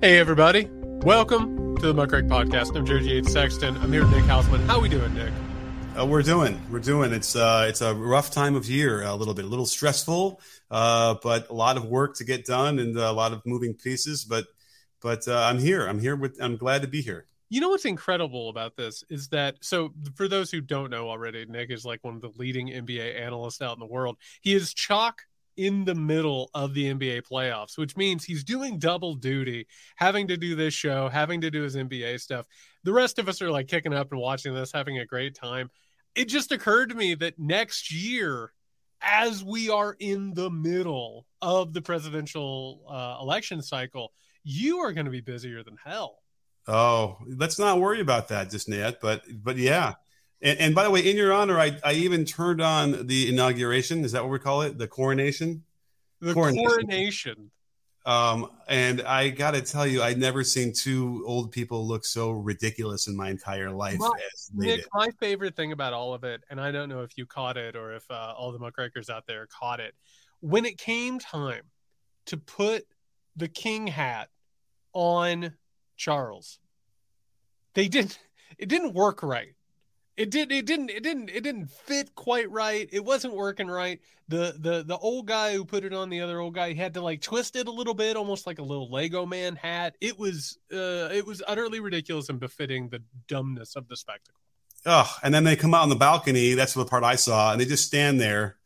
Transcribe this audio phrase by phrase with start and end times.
[0.00, 0.68] Hey, everybody.
[0.70, 2.76] Welcome to the Muckrake Podcast.
[2.76, 3.76] I'm Jared Yates Sexton.
[3.78, 4.64] I'm here with Nick Hauselman.
[4.64, 5.32] How we doing, Nick?
[5.98, 6.64] Uh, we're doing.
[6.70, 7.12] We're doing.
[7.12, 9.02] It's uh, it's a rough time of year.
[9.02, 10.40] A little bit, a little stressful,
[10.70, 14.24] uh, but a lot of work to get done and a lot of moving pieces.
[14.24, 14.46] But
[15.00, 15.84] but uh, I'm here.
[15.84, 16.40] I'm here with.
[16.40, 17.26] I'm glad to be here.
[17.48, 21.44] You know what's incredible about this is that so for those who don't know already,
[21.46, 24.16] Nick is like one of the leading NBA analysts out in the world.
[24.42, 25.22] He is chalk
[25.58, 29.66] in the middle of the NBA playoffs, which means he's doing double duty,
[29.96, 32.46] having to do this show, having to do his NBA stuff.
[32.84, 35.70] The rest of us are like kicking up and watching this, having a great time.
[36.14, 38.52] It just occurred to me that next year,
[39.02, 44.12] as we are in the middle of the presidential uh, election cycle,
[44.44, 46.20] you are going to be busier than hell.
[46.68, 49.00] Oh, let's not worry about that just yet.
[49.00, 49.94] But but yeah,
[50.40, 54.04] and, and, by the way, in your honor, I, I even turned on the inauguration.
[54.04, 54.78] Is that what we call it?
[54.78, 55.64] The coronation?
[56.20, 56.66] The coronation.
[56.66, 57.50] coronation.
[58.06, 62.30] Um, and I got to tell you, I'd never seen two old people look so
[62.30, 63.98] ridiculous in my entire life.
[63.98, 64.10] My,
[64.54, 64.86] Nick, did.
[64.94, 67.76] my favorite thing about all of it, and I don't know if you caught it
[67.76, 69.94] or if uh, all the muckrakers out there caught it,
[70.40, 71.64] when it came time
[72.26, 72.86] to put
[73.36, 74.28] the king hat
[74.94, 75.52] on
[75.96, 76.60] Charles,
[77.74, 78.18] they didn't.
[78.56, 79.54] It didn't work right
[80.18, 82.88] it did it didn't it didn't it didn't fit quite right.
[82.92, 84.00] It wasn't working right.
[84.26, 87.00] The the the old guy who put it on the other old guy had to
[87.00, 89.94] like twist it a little bit almost like a little lego man hat.
[90.00, 94.40] It was uh it was utterly ridiculous and befitting the dumbness of the spectacle.
[94.84, 97.60] Oh and then they come out on the balcony that's the part i saw and
[97.60, 98.57] they just stand there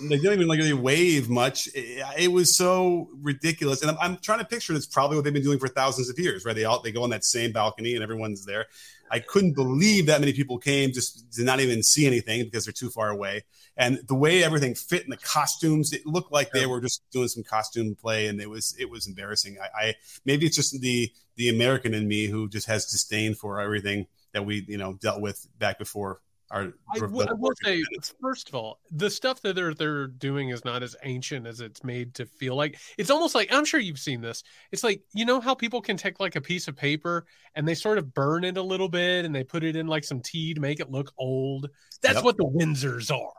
[0.00, 1.68] they didn't even like really wave much.
[1.74, 5.32] It, it, was so ridiculous, and I'm, I'm, trying to picture it's probably what they've
[5.32, 6.54] been doing for thousands of years, right?
[6.54, 8.66] They all they go on that same balcony, and everyone's there.
[9.10, 12.72] I couldn't believe that many people came just to not even see anything because they're
[12.72, 13.44] too far away.
[13.76, 17.28] And the way everything fit in the costumes, it looked like they were just doing
[17.28, 19.58] some costume play, and it was it was embarrassing.
[19.62, 23.60] I, I maybe it's just the the American in me who just has disdain for
[23.60, 27.82] everything that we you know dealt with back before our, I, w- I will say,
[28.20, 31.82] first of all, the stuff that they're they're doing is not as ancient as it's
[31.82, 32.78] made to feel like.
[32.98, 34.44] It's almost like I'm sure you've seen this.
[34.70, 37.26] It's like you know how people can take like a piece of paper
[37.56, 40.04] and they sort of burn it a little bit and they put it in like
[40.04, 41.68] some tea to make it look old.
[42.00, 42.24] That's yep.
[42.24, 43.32] what the Windsors are.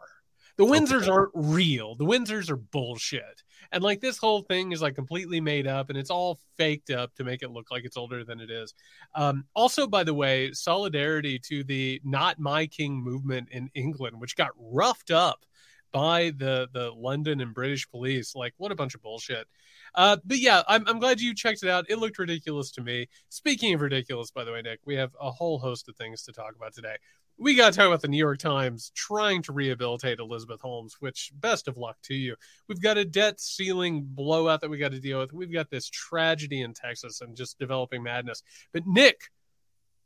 [0.58, 1.12] The Windsors okay.
[1.12, 1.96] aren't real.
[1.96, 3.44] The Windsors are bullshit.
[3.72, 7.14] And like this whole thing is like completely made up and it's all faked up
[7.16, 8.74] to make it look like it's older than it is.
[9.16, 14.36] Um, also, by the way, solidarity to the Not My King movement in England, which
[14.36, 15.46] got roughed up
[15.92, 18.36] by the the London and British police.
[18.36, 19.48] Like, what a bunch of bullshit.
[19.96, 21.86] Uh, but yeah, I'm, I'm glad you checked it out.
[21.90, 23.08] It looked ridiculous to me.
[23.30, 26.34] Speaking of ridiculous, by the way, Nick, we have a whole host of things to
[26.34, 26.98] talk about today
[27.40, 31.32] we got to talk about the New York Times trying to rehabilitate Elizabeth Holmes, which
[31.36, 32.36] best of luck to you.
[32.68, 35.34] We've got a debt ceiling blowout that we got to deal with.
[35.34, 38.42] We've got this tragedy in Texas and just developing madness.
[38.74, 39.22] But Nick,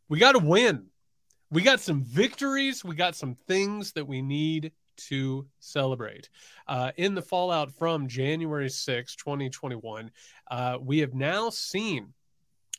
[0.09, 0.87] we got to win.
[1.49, 2.83] We got some victories.
[2.83, 6.29] We got some things that we need to celebrate.
[6.67, 10.11] Uh, in the fallout from January 6, 2021,
[10.49, 12.13] uh, we have now seen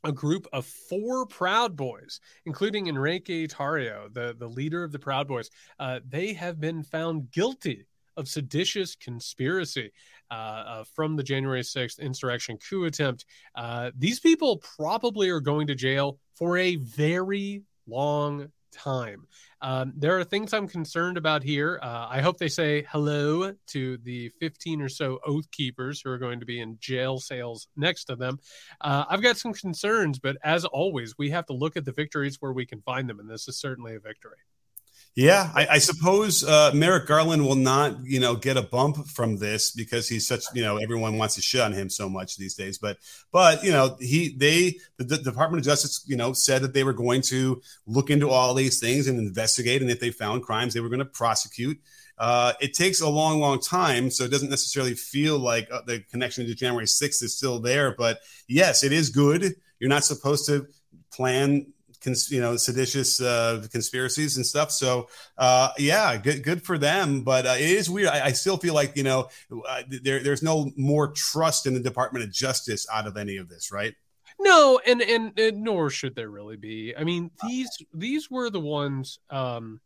[0.05, 5.29] a group of four Proud Boys, including Enrique Tarrio, the, the leader of the Proud
[5.29, 5.51] Boys.
[5.79, 7.87] Uh, they have been found guilty
[8.17, 9.91] of seditious conspiracy
[10.31, 13.25] uh, uh, from the January 6th insurrection coup attempt.
[13.55, 19.27] Uh, these people probably are going to jail for a very long time.
[19.60, 21.78] Um, there are things I'm concerned about here.
[21.83, 26.19] Uh, I hope they say hello to the 15 or so oath keepers who are
[26.19, 28.38] going to be in jail cells next to them.
[28.81, 32.38] Uh, I've got some concerns, but as always, we have to look at the victories
[32.41, 34.38] where we can find them, and this is certainly a victory.
[35.15, 39.37] Yeah, I, I suppose uh, Merrick Garland will not, you know, get a bump from
[39.37, 42.55] this because he's such, you know, everyone wants to shit on him so much these
[42.55, 42.78] days.
[42.78, 42.97] But,
[43.31, 46.83] but you know, he, they, the, the Department of Justice, you know, said that they
[46.83, 50.72] were going to look into all these things and investigate, and if they found crimes,
[50.72, 51.78] they were going to prosecute.
[52.17, 56.01] Uh, it takes a long, long time, so it doesn't necessarily feel like uh, the
[56.11, 57.95] connection to January 6th is still there.
[57.95, 59.57] But yes, it is good.
[59.78, 60.69] You're not supposed to
[61.13, 61.66] plan
[62.03, 64.71] cons- you know seditious uh, conspiracies and stuff.
[64.71, 65.09] So
[65.39, 67.22] uh, yeah, good good for them.
[67.22, 68.09] But uh, it is weird.
[68.09, 69.28] I, I, still feel like you know
[69.69, 73.49] uh, there there's no more trust in the Department of Justice out of any of
[73.49, 73.95] this, right?
[74.39, 76.95] No, and and, and nor should there really be.
[76.97, 79.19] I mean these these were the ones.
[79.31, 79.81] Um,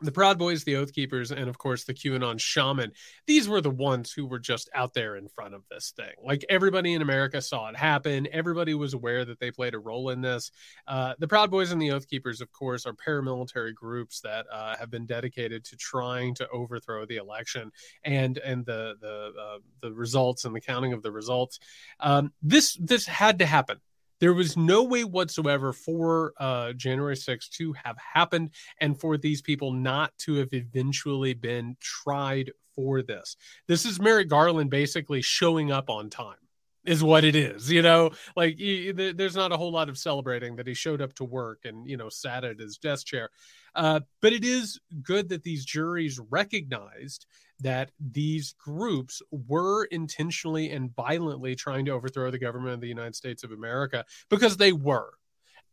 [0.00, 2.92] the Proud Boys, the Oath Keepers, and of course the QAnon shaman.
[3.26, 6.12] These were the ones who were just out there in front of this thing.
[6.22, 8.28] Like everybody in America saw it happen.
[8.32, 10.50] Everybody was aware that they played a role in this.
[10.86, 14.76] Uh, the Proud Boys and the Oath Keepers, of course, are paramilitary groups that uh,
[14.76, 17.70] have been dedicated to trying to overthrow the election
[18.04, 21.58] and and the the uh, the results and the counting of the results.
[22.00, 23.80] Um, this this had to happen
[24.20, 28.50] there was no way whatsoever for uh, January 6th to have happened
[28.80, 33.36] and for these people not to have eventually been tried for this.
[33.68, 36.36] This is Merrick Garland basically showing up on time
[36.84, 40.56] is what it is you know like he, there's not a whole lot of celebrating
[40.56, 43.30] that he showed up to work and you know sat at his desk chair
[43.74, 47.26] uh, but it is good that these juries recognized
[47.60, 53.14] that these groups were intentionally and violently trying to overthrow the government of the United
[53.14, 55.12] States of America because they were.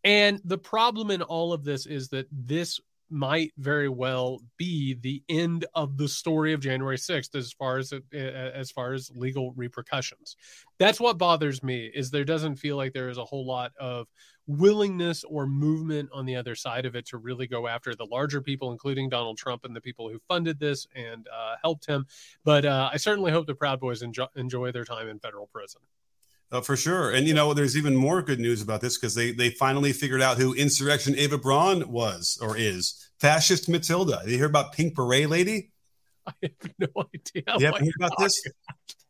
[0.04, 2.80] And the problem in all of this is that this
[3.12, 7.94] might very well be the end of the story of January 6th as far as
[8.14, 10.36] as far as legal repercussions.
[10.80, 14.08] That's what bothers me is there doesn't feel like there is a whole lot of
[14.48, 18.42] willingness or movement on the other side of it to really go after the larger
[18.42, 22.06] people, including Donald Trump and the people who funded this and uh, helped him.
[22.44, 25.82] But uh, I certainly hope the Proud Boys enjoy, enjoy their time in federal prison.
[26.52, 27.12] Uh, for sure.
[27.12, 30.22] And, you know, there's even more good news about this because they, they finally figured
[30.22, 33.10] out who Insurrection Eva Braun was or is.
[33.20, 34.20] Fascist Matilda.
[34.24, 35.72] Did you hear about Pink Beret Lady?
[36.28, 37.44] I have no idea.
[37.58, 38.44] You haven't heard about this?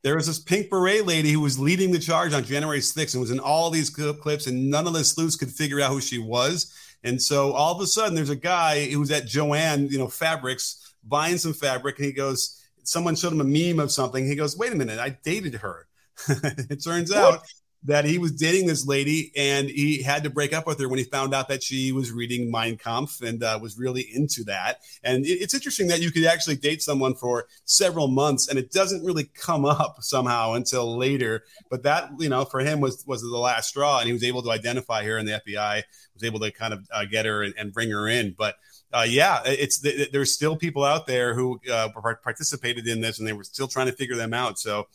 [0.03, 3.21] There was this Pink Beret lady who was leading the charge on January 6th and
[3.21, 6.17] was in all these clips, and none of the sleuths could figure out who she
[6.17, 6.73] was.
[7.03, 10.07] And so all of a sudden, there's a guy who was at Joann, you know,
[10.07, 14.25] Fabrics, buying some fabric, and he goes, someone showed him a meme of something.
[14.25, 15.87] He goes, wait a minute, I dated her.
[16.69, 17.43] it turns out
[17.83, 20.99] that he was dating this lady and he had to break up with her when
[20.99, 24.81] he found out that she was reading Mein Kampf and uh, was really into that.
[25.03, 28.71] And it, it's interesting that you could actually date someone for several months and it
[28.71, 31.43] doesn't really come up somehow until later.
[31.71, 34.43] But that, you know, for him was was the last straw, and he was able
[34.43, 35.83] to identify her, and the FBI
[36.13, 38.35] was able to kind of uh, get her and, and, bring her in.
[38.37, 38.55] But
[38.93, 41.89] uh, yeah, it's there's still people out there who uh,
[42.23, 44.59] participated in this, and they were still trying to figure them out.
[44.59, 44.87] So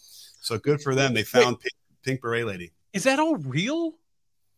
[0.46, 1.14] so good for them.
[1.14, 2.72] They found Pink, Pink Beret Lady.
[2.92, 3.94] Is that all real?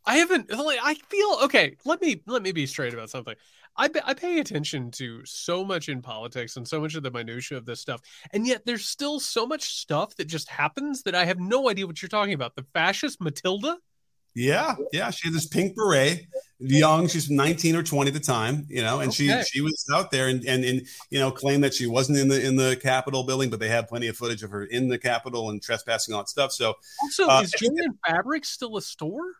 [0.04, 0.50] I haven't.
[0.50, 1.76] Like, I feel okay.
[1.84, 3.34] Let me let me be straight about something.
[3.76, 7.58] I I pay attention to so much in politics and so much of the minutia
[7.58, 8.00] of this stuff,
[8.32, 11.86] and yet there's still so much stuff that just happens that I have no idea
[11.86, 12.56] what you're talking about.
[12.56, 13.78] The fascist Matilda.
[14.38, 15.10] Yeah, yeah.
[15.10, 16.26] She had this pink beret,
[16.60, 17.08] young.
[17.08, 19.42] She's 19 or 20 at the time, you know, and okay.
[19.42, 22.28] she she was out there and, and and you know claimed that she wasn't in
[22.28, 24.96] the in the Capitol building, but they had plenty of footage of her in the
[24.96, 26.52] Capitol and trespassing that stuff.
[26.52, 29.32] So, also, uh, is Joann Fabric still a store?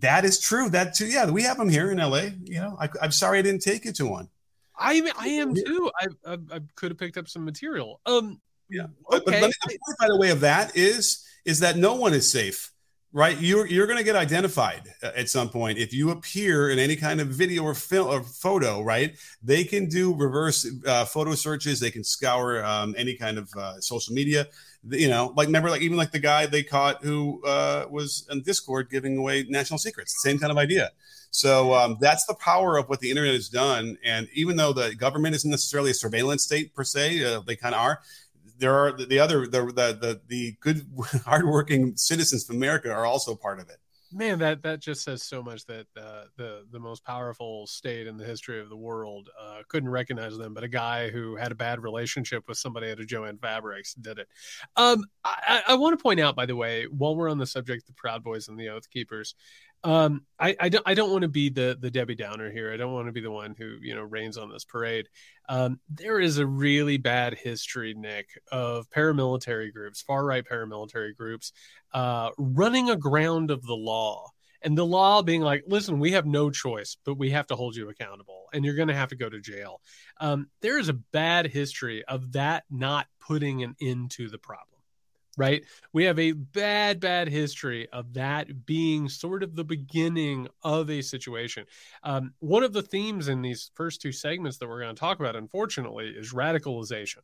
[0.00, 0.68] That is true.
[0.70, 1.06] That too.
[1.06, 2.30] Yeah, we have them here in LA.
[2.44, 4.28] You know, I, am sorry I didn't take you to one.
[4.76, 5.90] I I am too.
[6.00, 8.00] I I, I could have picked up some material.
[8.06, 8.40] Um.
[8.70, 8.82] Yeah.
[8.82, 8.90] Okay.
[9.08, 12.12] But, but, but the point, by the way, of that is is that no one
[12.12, 12.72] is safe
[13.12, 13.40] right?
[13.40, 15.78] You're you're going to get identified uh, at some point.
[15.78, 19.88] If you appear in any kind of video or film or photo right they can
[19.88, 21.80] do reverse uh, photo searches.
[21.80, 24.46] They can scour um, any kind of uh, social media.
[24.88, 28.42] You know like remember like even like the guy they caught who uh, was on
[28.42, 30.22] discord giving away national secrets.
[30.22, 30.90] Same kind of idea.
[31.30, 33.98] So um, that's the power of what the internet has done.
[34.02, 37.74] And even though the government isn't necessarily a surveillance state per se uh, they kind
[37.74, 38.00] of are
[38.58, 40.86] there are the other the the the, the good
[41.24, 43.78] hardworking citizens of America are also part of it.
[44.10, 48.16] Man, that that just says so much that uh, the the most powerful state in
[48.16, 51.54] the history of the world uh, couldn't recognize them, but a guy who had a
[51.54, 54.28] bad relationship with somebody at a Joann Fabrics did it.
[54.76, 57.86] Um, I, I want to point out, by the way, while we're on the subject,
[57.86, 59.34] the Proud Boys and the Oath Keepers,
[59.84, 62.72] um, I, I don't I don't want to be the the Debbie Downer here.
[62.72, 65.08] I don't want to be the one who you know rains on this parade.
[65.48, 71.52] Um, there is a really bad history, Nick, of paramilitary groups, far right paramilitary groups,
[71.92, 74.30] uh, running aground of the law,
[74.62, 77.76] and the law being like, listen, we have no choice, but we have to hold
[77.76, 79.80] you accountable, and you're going to have to go to jail.
[80.20, 84.77] Um, there is a bad history of that not putting an end to the problem
[85.38, 85.64] right?
[85.92, 91.00] We have a bad, bad history of that being sort of the beginning of a
[91.00, 91.64] situation.
[92.02, 95.20] Um, one of the themes in these first two segments that we're going to talk
[95.20, 97.18] about, unfortunately, is radicalization.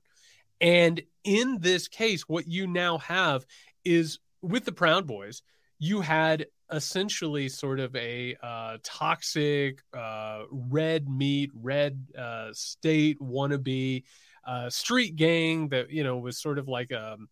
[0.60, 3.44] And in this case, what you now have
[3.84, 5.42] is with the Proud Boys,
[5.80, 14.04] you had essentially sort of a uh, toxic uh, red meat, red uh, state wannabe
[14.46, 17.28] uh, street gang that you know was sort of like a um,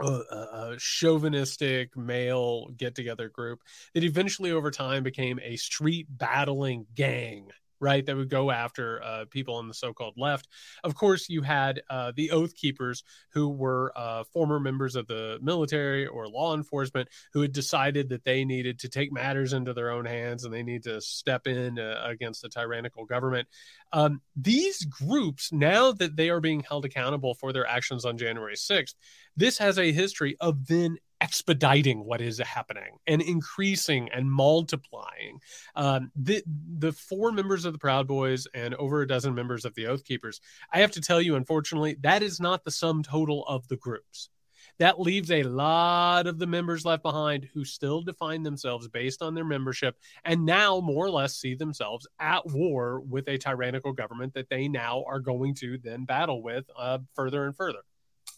[0.00, 3.60] a, chauvinistic male get together group
[3.94, 7.48] that eventually over time became a street battling gang
[7.80, 8.04] right?
[8.04, 10.48] That would go after uh, people on the so-called left.
[10.84, 15.38] Of course, you had uh, the Oath Keepers, who were uh, former members of the
[15.42, 19.90] military or law enforcement, who had decided that they needed to take matters into their
[19.90, 23.48] own hands and they need to step in uh, against the tyrannical government.
[23.92, 28.56] Um, these groups, now that they are being held accountable for their actions on January
[28.56, 28.94] 6th,
[29.36, 35.40] this has a history of then expediting what is happening and increasing and multiplying.
[35.74, 39.74] Um, the the four members of the Proud Boys and over a dozen members of
[39.74, 40.40] the Oath Keepers.
[40.72, 44.30] I have to tell you, unfortunately, that is not the sum total of the groups.
[44.78, 49.34] That leaves a lot of the members left behind who still define themselves based on
[49.34, 54.34] their membership and now more or less see themselves at war with a tyrannical government
[54.34, 57.80] that they now are going to then battle with uh, further and further.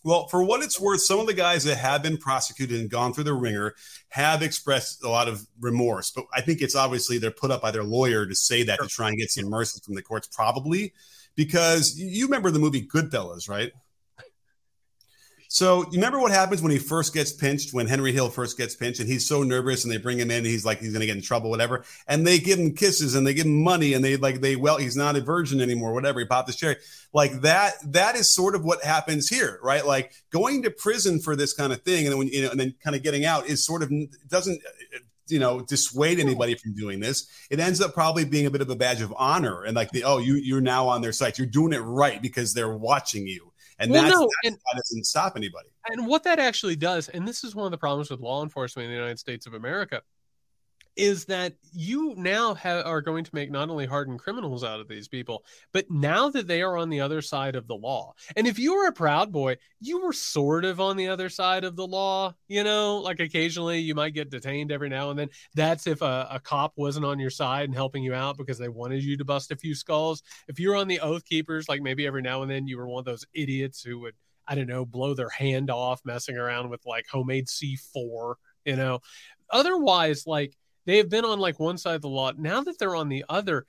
[0.02, 3.12] Well, for what it's worth, some of the guys that have been prosecuted and gone
[3.12, 3.74] through the wringer
[4.08, 6.10] have expressed a lot of remorse.
[6.10, 8.86] But I think it's obviously they're put up by their lawyer to say that sure.
[8.86, 10.94] to try and get some mercy from the courts, probably
[11.36, 13.72] because you remember the movie Goodfellas, right?
[15.52, 18.76] So you remember what happens when he first gets pinched, when Henry Hill first gets
[18.76, 21.00] pinched, and he's so nervous, and they bring him in, and he's like he's going
[21.00, 23.92] to get in trouble, whatever, and they give him kisses and they give him money,
[23.92, 26.20] and they like they well he's not a virgin anymore, whatever.
[26.20, 26.76] He popped his cherry,
[27.12, 27.72] like that.
[27.84, 29.84] That is sort of what happens here, right?
[29.84, 32.60] Like going to prison for this kind of thing, and then when you know, and
[32.60, 33.90] then kind of getting out is sort of
[34.28, 34.62] doesn't
[35.26, 38.70] you know dissuade anybody from doing this it ends up probably being a bit of
[38.70, 41.46] a badge of honor and like the oh you you're now on their site you're
[41.46, 43.49] doing it right because they're watching you
[43.80, 45.68] and well, that's, no, that's, and, that doesn't stop anybody.
[45.88, 48.84] And what that actually does, and this is one of the problems with law enforcement
[48.84, 50.02] in the United States of America,
[51.00, 54.86] is that you now ha- are going to make not only hardened criminals out of
[54.86, 55.42] these people,
[55.72, 58.12] but now that they are on the other side of the law.
[58.36, 61.64] And if you were a Proud Boy, you were sort of on the other side
[61.64, 62.34] of the law.
[62.48, 65.30] You know, like occasionally you might get detained every now and then.
[65.54, 68.68] That's if a, a cop wasn't on your side and helping you out because they
[68.68, 70.22] wanted you to bust a few skulls.
[70.48, 73.00] If you're on the Oath Keepers, like maybe every now and then you were one
[73.00, 74.16] of those idiots who would,
[74.46, 78.34] I don't know, blow their hand off messing around with like homemade C4,
[78.66, 79.00] you know.
[79.50, 80.54] Otherwise, like,
[80.90, 82.32] they have been on like one side of the law.
[82.36, 83.64] Now that they're on the other,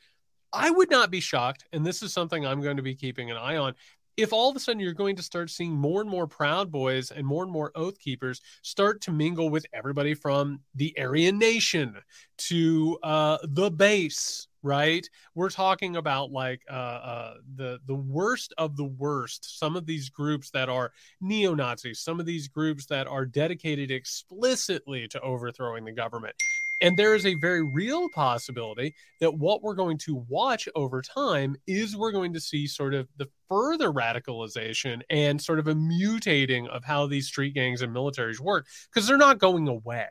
[0.51, 3.37] I would not be shocked, and this is something I'm going to be keeping an
[3.37, 3.75] eye on.
[4.17, 7.11] If all of a sudden you're going to start seeing more and more Proud Boys
[7.11, 11.95] and more and more Oath Keepers start to mingle with everybody from the Aryan Nation
[12.39, 15.07] to uh, the base, right?
[15.35, 19.59] We're talking about like uh, uh, the the worst of the worst.
[19.59, 23.91] Some of these groups that are neo Nazis, some of these groups that are dedicated
[23.91, 26.35] explicitly to overthrowing the government.
[26.81, 31.55] And there is a very real possibility that what we're going to watch over time
[31.67, 36.67] is we're going to see sort of the further radicalization and sort of a mutating
[36.67, 40.07] of how these street gangs and militaries work because they're not going away.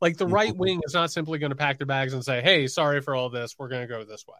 [0.00, 0.34] Like the mm-hmm.
[0.34, 3.14] right wing is not simply going to pack their bags and say, hey, sorry for
[3.14, 3.54] all this.
[3.58, 4.38] We're going to go this way.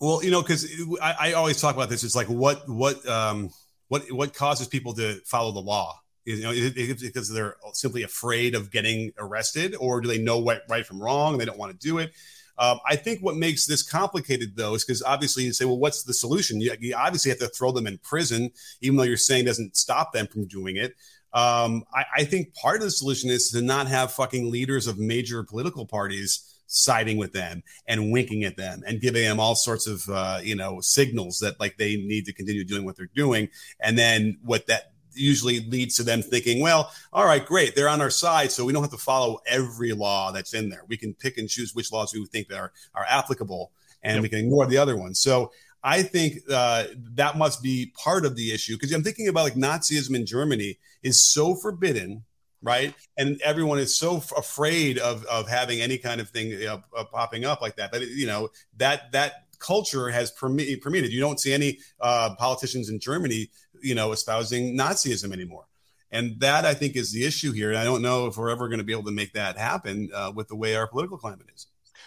[0.00, 0.70] Well, you know, because
[1.02, 2.04] I, I, always talk about this.
[2.04, 3.50] It's like what what um,
[3.88, 5.98] what what causes people to follow the law
[6.36, 10.38] you know, is it because they're simply afraid of getting arrested, or do they know
[10.38, 12.12] what right from wrong and they don't want to do it?
[12.58, 16.02] Um, I think what makes this complicated, though, is because obviously you say, well, what's
[16.02, 16.60] the solution?
[16.60, 20.12] You, you, obviously have to throw them in prison, even though you're saying doesn't stop
[20.12, 20.94] them from doing it.
[21.32, 24.98] Um, I, I, think part of the solution is to not have fucking leaders of
[24.98, 29.86] major political parties siding with them and winking at them and giving them all sorts
[29.86, 33.48] of uh, you know signals that like they need to continue doing what they're doing.
[33.78, 38.00] And then what that usually leads to them thinking, well, all right, great, they're on
[38.00, 40.84] our side, so we don't have to follow every law that's in there.
[40.88, 43.72] We can pick and choose which laws we think are are applicable,
[44.02, 44.22] and yep.
[44.22, 45.20] we can ignore the other ones.
[45.20, 46.84] So I think uh,
[47.14, 50.78] that must be part of the issue because I'm thinking about like Nazism in Germany
[51.02, 52.24] is so forbidden,
[52.62, 52.94] right?
[53.16, 57.04] And everyone is so f- afraid of of having any kind of thing uh, uh,
[57.04, 57.92] popping up like that.
[57.92, 61.12] But you know that that culture has permitted.
[61.12, 63.50] You don't see any uh, politicians in Germany
[63.82, 65.64] you know, espousing Nazism anymore.
[66.10, 67.68] And that I think is the issue here.
[67.68, 70.08] And I don't know if we're ever going to be able to make that happen
[70.14, 71.66] uh, with the way our political climate is.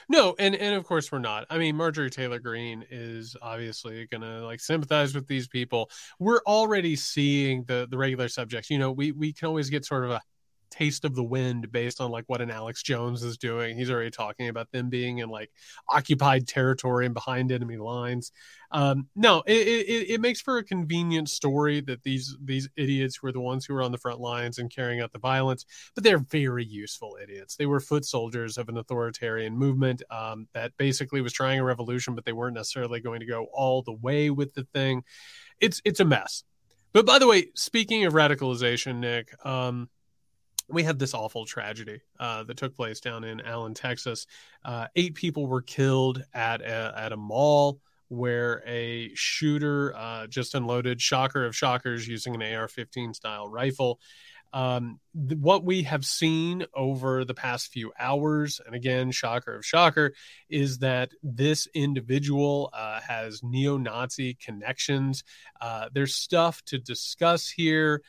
[0.10, 1.46] No, and and of course we're not.
[1.50, 5.90] I mean, Marjorie Taylor Greene is obviously going to like sympathize with these people.
[6.20, 8.70] We're already seeing the the regular subjects.
[8.70, 10.22] You know, we we can always get sort of a
[10.72, 13.78] taste of the wind based on like what an Alex Jones is doing.
[13.78, 15.52] He's already talking about them being in like
[15.90, 18.32] occupied territory and behind enemy lines.
[18.72, 23.34] Um, no, it, it, it makes for a convenient story that these these idiots were
[23.34, 26.20] the ones who were on the front lines and carrying out the violence, but they're
[26.20, 27.56] very useful idiots.
[27.56, 32.16] They were foot soldiers of an authoritarian movement um, that basically was trying a revolution,
[32.16, 35.04] but they weren't necessarily going to go all the way with the thing.
[35.60, 36.44] It's it's a mess.
[36.94, 39.90] But by the way, speaking of radicalization, Nick, um,
[40.72, 44.28] we had this awful tragedy uh, that took place down in Allen, Texas.
[44.64, 50.54] Uh, eight people were killed at a, at a mall where a shooter uh, just
[50.54, 54.00] unloaded shocker of shockers using an AR-15 style rifle.
[54.54, 55.00] Um,
[55.30, 60.14] th- what we have seen over the past few hours, and again, shocker of shocker,
[60.50, 65.24] is that this individual uh, has neo Nazi connections.
[65.62, 68.02] Uh, there's stuff to discuss here.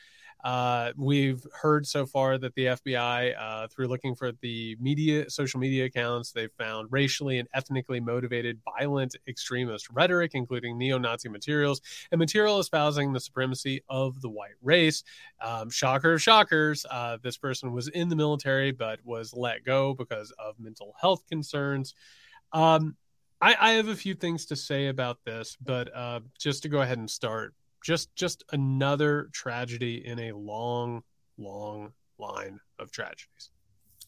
[0.42, 5.60] Uh, we've heard so far that the FBI, uh, through looking for the media, social
[5.60, 11.80] media accounts, they've found racially and ethnically motivated violent extremist rhetoric, including neo Nazi materials
[12.10, 15.04] and material espousing the supremacy of the white race.
[15.40, 20.32] Um, shocker shockers, uh, this person was in the military but was let go because
[20.38, 21.94] of mental health concerns.
[22.52, 22.96] Um,
[23.40, 26.82] I, I, have a few things to say about this, but uh, just to go
[26.82, 31.02] ahead and start, just just another tragedy in a long,
[31.38, 33.50] long line of tragedies.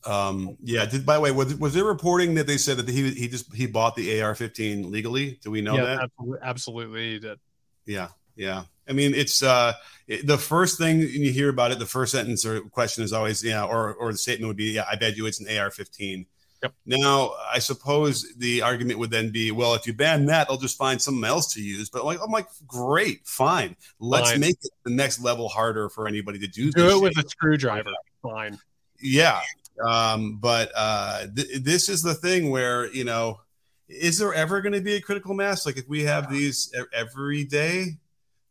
[0.07, 0.85] Um, yeah.
[0.87, 3.53] Did by the way, was, was there reporting that they said that he he just
[3.55, 5.39] he bought the AR-15 legally?
[5.43, 6.03] Do we know yeah, that?
[6.03, 7.39] Absolutely, absolutely, he did.
[7.87, 8.65] Yeah, yeah.
[8.89, 9.73] I mean, it's uh,
[10.07, 11.79] it, the first thing you hear about it.
[11.79, 14.85] The first sentence or question is always, yeah, or or the statement would be, yeah,
[14.91, 16.27] I bet you it's an AR-15.
[16.65, 16.73] Yep.
[16.87, 20.79] Now, I suppose the argument would then be, well, if you ban that, they'll just
[20.79, 21.91] find something else to use.
[21.91, 23.77] But like, I'm like, great, fine.
[24.01, 24.41] Let's fine.
[24.41, 26.71] make it the next level harder for anybody to do.
[26.73, 27.91] Do it with a screwdriver.
[28.23, 28.59] Fine.
[28.99, 29.43] Yeah.
[29.87, 33.41] Um, but uh, th- this is the thing where you know,
[33.87, 35.67] is there ever going to be a critical mass?
[35.67, 37.99] Like if we have these every day,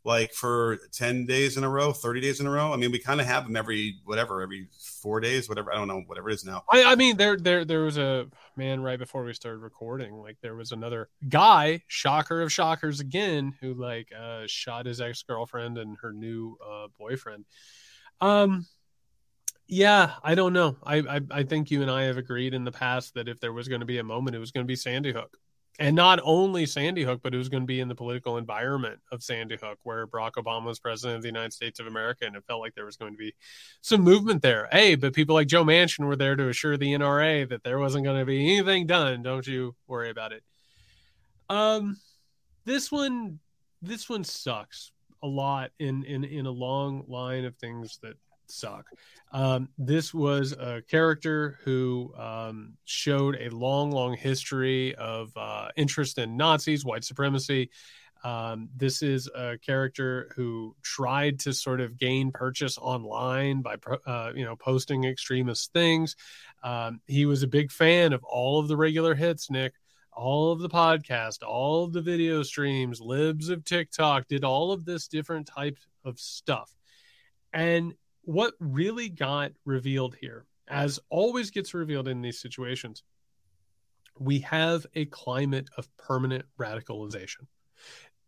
[0.04, 3.00] like for 10 days in a row 30 days in a row i mean we
[3.00, 4.68] kind of have them every whatever every
[5.04, 6.64] four days whatever i don't know whatever it is now.
[6.72, 10.38] I, I, mean there there there was a man right before we started recording like
[10.42, 15.98] there was another guy shocker of shockers again who like uh shot his ex-girlfriend and
[16.02, 17.44] her new uh boyfriend.
[18.22, 18.66] Um
[19.68, 20.78] yeah i don't know.
[20.84, 23.54] I, I i think you and i have agreed in the past that if there
[23.54, 25.38] was going to be a moment it was going to be sandy hook
[25.80, 29.00] and not only Sandy Hook, but it was going to be in the political environment
[29.12, 32.36] of Sandy Hook, where Barack Obama was president of the United States of America, and
[32.36, 33.34] it felt like there was going to be
[33.82, 34.68] some movement there.
[34.72, 38.04] Hey, but people like Joe Manchin were there to assure the NRA that there wasn't
[38.04, 39.24] going to be anything done.
[39.24, 40.44] Don't you worry about it.
[41.50, 41.98] Um,
[42.66, 43.40] this one,
[43.82, 44.92] this one sucks
[45.24, 48.16] a lot in in in a long line of things that
[48.48, 48.88] suck.
[49.32, 56.18] Um, this was a character who um, showed a long, long history of uh, interest
[56.18, 57.72] in Nazis, white supremacy.
[58.24, 63.76] Um, this is a character who tried to sort of gain purchase online by,
[64.06, 66.16] uh, you know, posting extremist things.
[66.64, 69.74] Um, he was a big fan of all of the regular hits, Nick
[70.16, 74.86] all of the podcast, all of the video streams, libs of TikTok, did all of
[74.86, 76.72] this different type of stuff.
[77.52, 83.04] And what really got revealed here, as always gets revealed in these situations,
[84.20, 87.48] we have a climate of permanent radicalization.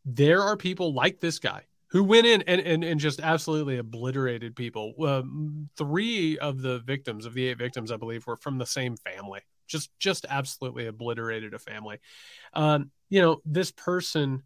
[0.05, 4.55] There are people like this guy who went in and, and, and just absolutely obliterated
[4.55, 4.93] people.
[5.05, 8.97] Um, three of the victims, of the eight victims, I believe, were from the same
[8.97, 9.41] family.
[9.67, 11.99] Just just absolutely obliterated a family.
[12.53, 14.43] Um, you know, this person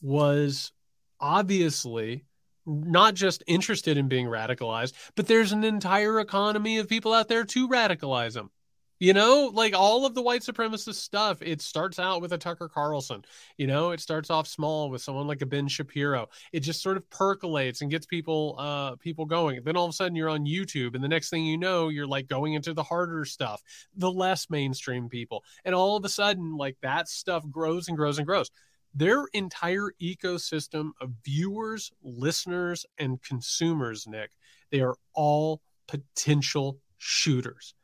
[0.00, 0.72] was
[1.20, 2.24] obviously
[2.66, 7.44] not just interested in being radicalized, but there's an entire economy of people out there
[7.44, 8.50] to radicalize them.
[8.98, 12.66] You know, like all of the white supremacist stuff, it starts out with a Tucker
[12.66, 13.26] Carlson.
[13.58, 16.28] You know, it starts off small with someone like a Ben Shapiro.
[16.50, 19.60] It just sort of percolates and gets people uh people going.
[19.62, 22.06] Then all of a sudden you're on YouTube and the next thing you know, you're
[22.06, 23.62] like going into the harder stuff,
[23.94, 25.44] the less mainstream people.
[25.66, 28.50] And all of a sudden like that stuff grows and grows and grows
[28.96, 34.30] their entire ecosystem of viewers, listeners, and consumers, Nick,
[34.70, 37.74] they are all potential shooters.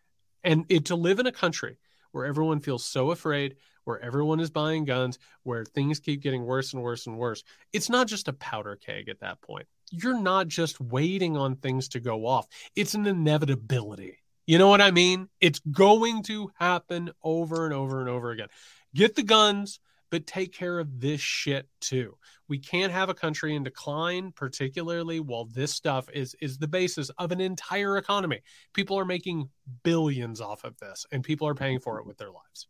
[0.43, 1.77] And it, to live in a country
[2.13, 6.73] where everyone feels so afraid, where everyone is buying guns, where things keep getting worse
[6.73, 7.45] and worse and worse,
[7.75, 9.67] it's not just a powder keg at that point.
[9.91, 14.17] You're not just waiting on things to go off, it's an inevitability.
[14.47, 15.29] You know what I mean?
[15.41, 18.49] It's going to happen over and over and over again.
[18.95, 19.79] Get the guns,
[20.13, 22.17] but take care of this shit too.
[22.47, 27.09] We can't have a country in decline, particularly while this stuff is is the basis
[27.19, 28.43] of an entire economy.
[28.75, 29.49] People are making
[29.83, 32.69] billions off of this, and people are paying for it with their lives.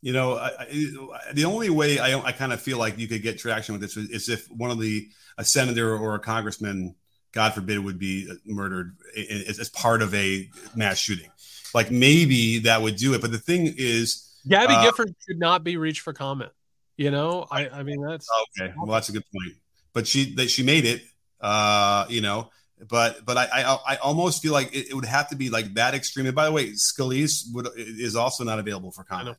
[0.00, 3.22] You know, I, I, the only way I, I kind of feel like you could
[3.22, 6.94] get traction with this is if one of the a senator or a congressman,
[7.32, 11.30] God forbid, would be murdered as part of a mass shooting.
[11.74, 13.20] Like maybe that would do it.
[13.20, 16.52] But the thing is, Gabby uh, Gifford should not be reached for comment.
[17.00, 18.28] You know, I, I mean that's
[18.60, 18.74] okay.
[18.76, 19.56] Well, that's a good point.
[19.94, 21.00] But she that she made it.
[21.40, 22.50] Uh, you know,
[22.90, 25.72] but but I I, I almost feel like it, it, would have to be like
[25.76, 26.26] that extreme.
[26.26, 29.38] And by the way, Scalise would is also not available for comment.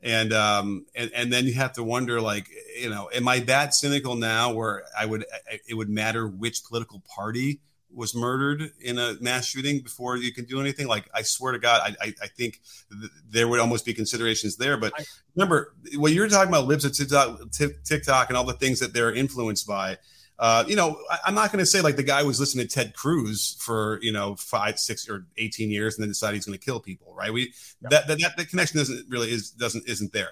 [0.00, 2.48] and um and and then you have to wonder like
[2.80, 5.24] you know am i that cynical now where i would
[5.68, 7.60] it would matter which political party
[7.94, 11.58] was murdered in a mass shooting before you can do anything like i swear to
[11.58, 15.74] god i i, I think th- there would almost be considerations there but I, remember
[15.96, 17.40] when you're talking about libs of TikTok,
[17.84, 19.98] TikTok and all the things that they're influenced by
[20.38, 22.74] uh, you know, I, am not going to say like the guy was listening to
[22.74, 26.58] Ted Cruz for you know five, six, or 18 years, and then decided he's going
[26.58, 27.32] to kill people, right?
[27.32, 27.90] We yeah.
[27.90, 30.30] that, that that connection doesn't really is doesn't isn't there.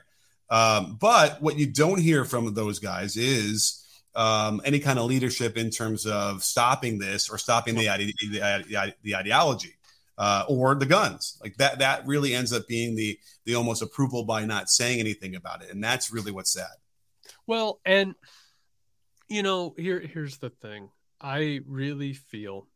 [0.50, 5.56] Um, but what you don't hear from those guys is um, any kind of leadership
[5.56, 9.74] in terms of stopping this or stopping the ide- the, the ideology.
[10.18, 14.22] Uh, or the guns like that that really ends up being the the almost approval
[14.22, 16.76] by not saying anything about it and that's really what's sad
[17.46, 18.14] well and
[19.30, 20.90] you know, here here's the thing.
[21.20, 22.66] I really feel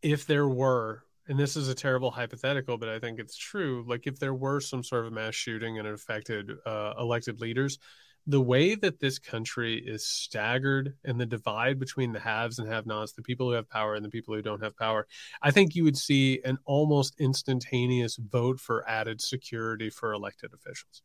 [0.00, 3.84] if there were, and this is a terrible hypothetical, but I think it's true.
[3.86, 7.78] Like if there were some sort of mass shooting and it affected uh, elected leaders,
[8.26, 13.12] the way that this country is staggered and the divide between the haves and have-nots,
[13.12, 15.06] the people who have power and the people who don't have power,
[15.42, 21.02] I think you would see an almost instantaneous vote for added security for elected officials.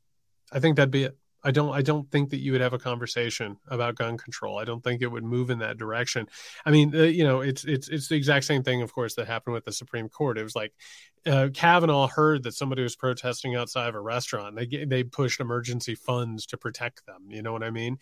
[0.52, 1.18] I think that'd be it.
[1.48, 4.60] I don't I don't think that you would have a conversation about gun control.
[4.60, 6.28] I don't think it would move in that direction.
[6.66, 9.28] I mean, uh, you know, it's it's it's the exact same thing, of course, that
[9.28, 10.38] happened with the Supreme Court.
[10.38, 10.74] It was like
[11.26, 14.58] uh, Kavanaugh heard that somebody was protesting outside of a restaurant.
[14.58, 17.28] They they pushed emergency funds to protect them.
[17.30, 17.98] You know what I mean?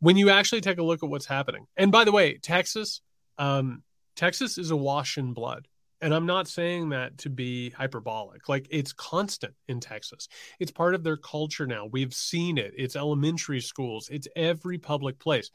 [0.00, 3.00] When you actually take a look at what's happening, and by the way, Texas,
[3.38, 3.84] um,
[4.16, 5.68] Texas is awash in blood.
[6.00, 8.48] And I'm not saying that to be hyperbolic.
[8.48, 10.28] Like it's constant in Texas.
[10.60, 11.86] It's part of their culture now.
[11.86, 12.72] We've seen it.
[12.76, 15.50] It's elementary schools, it's every public place.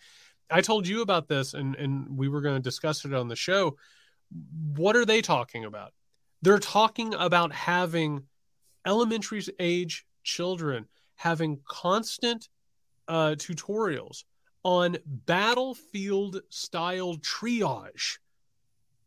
[0.49, 3.35] I told you about this and, and we were going to discuss it on the
[3.35, 3.77] show.
[4.75, 5.93] What are they talking about?
[6.41, 8.23] They're talking about having
[8.85, 12.49] elementary age children having constant
[13.07, 14.23] uh, tutorials
[14.63, 18.17] on battlefield style triage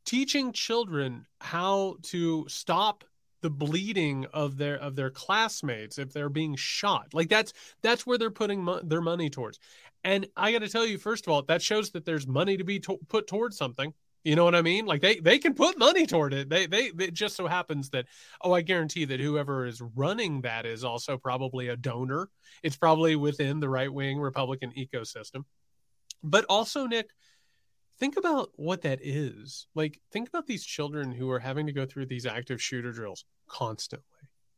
[0.07, 3.05] teaching children how to stop
[3.42, 7.12] the bleeding of their of their classmates if they're being shot.
[7.12, 9.59] Like that's that's where they're putting mo- their money towards.
[10.05, 12.64] And i got to tell you first of all that shows that there's money to
[12.64, 13.92] be to- put towards something.
[14.25, 14.87] You know what i mean?
[14.87, 16.49] Like they they can put money toward it.
[16.49, 18.07] They they it just so happens that
[18.40, 22.29] oh i guarantee that whoever is running that is also probably a donor.
[22.62, 25.45] It's probably within the right wing republican ecosystem.
[26.23, 27.11] But also nick
[27.98, 29.66] think about what that is.
[29.74, 33.24] Like, think about these children who are having to go through these active shooter drills
[33.48, 34.04] constantly.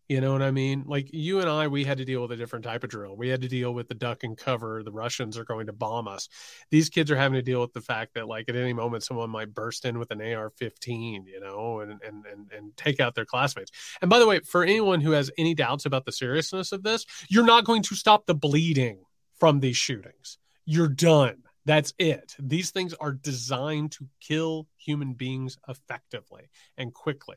[0.08, 0.84] You know what I mean?
[0.86, 3.14] Like you and I, we had to deal with a different type of drill.
[3.14, 4.82] We had to deal with the duck and cover.
[4.82, 6.30] The Russians are going to bomb us.
[6.70, 9.28] These kids are having to deal with the fact that, like, at any moment, someone
[9.28, 13.26] might burst in with an AR-15, you know, and and and and take out their
[13.26, 13.70] classmates.
[14.00, 17.04] And by the way, for anyone who has any doubts about the seriousness of this,
[17.28, 19.04] you're not going to stop the bleeding
[19.38, 20.38] from these shootings.
[20.64, 22.34] You're done that's it.
[22.38, 27.36] These things are designed to kill human beings effectively and quickly.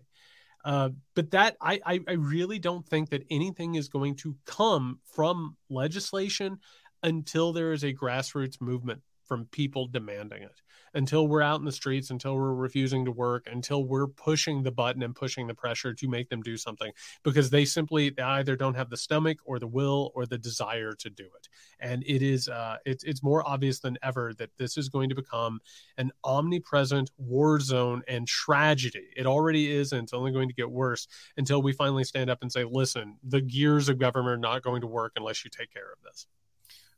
[0.63, 4.99] Uh, but that I, I, I really don't think that anything is going to come
[5.03, 6.59] from legislation
[7.03, 10.61] until there is a grassroots movement from people demanding it
[10.93, 14.71] until we're out in the streets, until we're refusing to work, until we're pushing the
[14.71, 16.91] button and pushing the pressure to make them do something
[17.23, 21.09] because they simply either don't have the stomach or the will or the desire to
[21.09, 21.47] do it.
[21.79, 25.15] And it is uh, it's it's more obvious than ever that this is going to
[25.15, 25.59] become
[25.97, 29.07] an omnipresent war zone and tragedy.
[29.15, 32.39] It already is, and it's only going to get worse until we finally stand up
[32.41, 35.73] and say, "Listen, the gears of government are not going to work unless you take
[35.73, 36.27] care of this."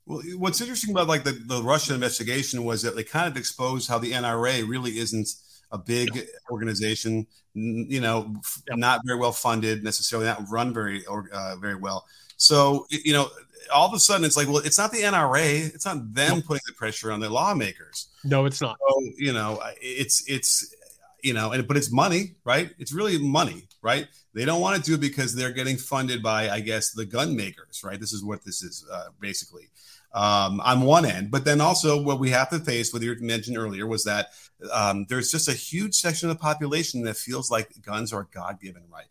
[0.05, 3.87] Well, what's interesting about like the, the Russian investigation was that they kind of exposed
[3.87, 5.29] how the NRA really isn't
[5.71, 8.35] a big organization, you know,
[8.69, 8.77] yep.
[8.77, 12.05] not very well funded necessarily, not run very uh, very well.
[12.37, 13.29] So you know,
[13.73, 16.61] all of a sudden it's like, well, it's not the NRA, it's not them putting
[16.67, 18.09] the pressure on the lawmakers.
[18.23, 18.77] No, it's not.
[18.87, 20.75] So, you know, it's it's
[21.23, 22.71] you know, and but it's money, right?
[22.77, 24.07] It's really money, right?
[24.33, 27.35] They don't want to do it because they're getting funded by, I guess, the gun
[27.35, 27.99] makers, right?
[27.99, 29.69] This is what this is uh, basically
[30.13, 31.32] um, on one end.
[31.32, 34.30] But then also, what we have to face, what you mentioned earlier, was that
[34.71, 38.28] um, there's just a huge section of the population that feels like guns are a
[38.28, 39.08] God given right.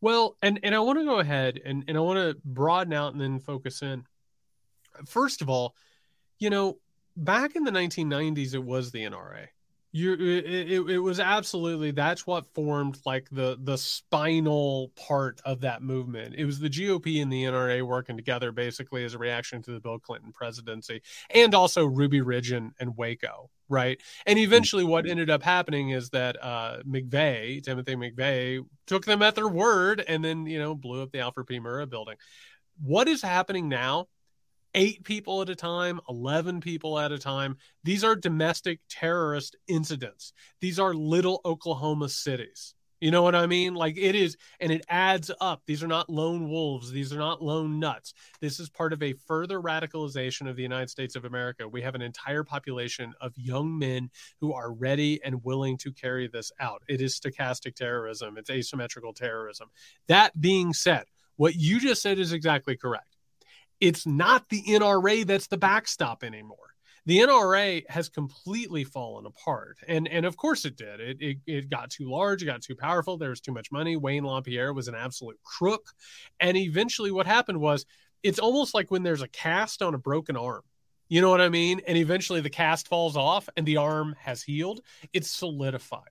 [0.00, 3.12] Well, and, and I want to go ahead and, and I want to broaden out
[3.12, 4.04] and then focus in.
[5.06, 5.74] First of all,
[6.38, 6.78] you know,
[7.16, 9.46] back in the 1990s, it was the NRA
[9.94, 15.82] you it, it, was absolutely that's what formed like the the spinal part of that
[15.82, 16.34] movement.
[16.36, 19.78] It was the gop and the nra working together basically as a reaction to the
[19.78, 23.98] bill clinton presidency and also ruby ridge and, and waco right?
[24.26, 29.36] And eventually what ended up happening is that uh mcveigh timothy mcveigh took them at
[29.36, 31.60] their word and then you know blew up the alfred p.
[31.60, 32.16] Murrah building.
[32.82, 34.08] What is happening now
[34.74, 37.56] eight people at a time, 11 people at a time.
[37.84, 40.32] These are domestic terrorist incidents.
[40.60, 42.74] These are little Oklahoma cities.
[43.00, 43.74] You know what I mean?
[43.74, 45.60] Like it is, and it adds up.
[45.66, 46.90] These are not lone wolves.
[46.90, 48.14] These are not lone nuts.
[48.40, 51.68] This is part of a further radicalization of the United States of America.
[51.68, 54.08] We have an entire population of young men
[54.40, 56.82] who are ready and willing to carry this out.
[56.88, 59.68] It is stochastic terrorism, it's asymmetrical terrorism.
[60.08, 61.04] That being said,
[61.36, 63.13] what you just said is exactly correct
[63.80, 66.58] it's not the NRA that's the backstop anymore.
[67.06, 69.78] The NRA has completely fallen apart.
[69.86, 71.00] And and of course it did.
[71.00, 73.96] It, it, it got too large, it got too powerful, there was too much money.
[73.96, 75.90] Wayne LaPierre was an absolute crook.
[76.40, 77.84] And eventually what happened was
[78.22, 80.62] it's almost like when there's a cast on a broken arm.
[81.08, 81.82] You know what I mean?
[81.86, 84.80] And eventually the cast falls off and the arm has healed.
[85.12, 86.08] It's solidified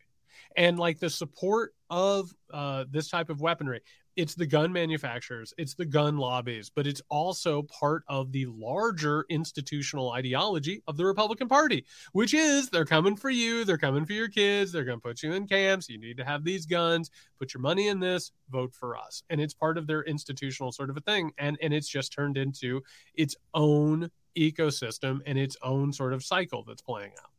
[0.55, 3.81] and like the support of uh, this type of weaponry
[4.15, 9.25] it's the gun manufacturers, it's the gun lobbies, but it's also part of the larger
[9.29, 14.13] institutional ideology of the Republican Party, which is they're coming for you, they're coming for
[14.13, 17.09] your kids, they're going to put you in camps, you need to have these guns,
[17.39, 19.23] put your money in this, vote for us.
[19.29, 22.37] And it's part of their institutional sort of a thing and and it's just turned
[22.37, 22.81] into
[23.15, 27.29] its own ecosystem and its own sort of cycle that's playing out.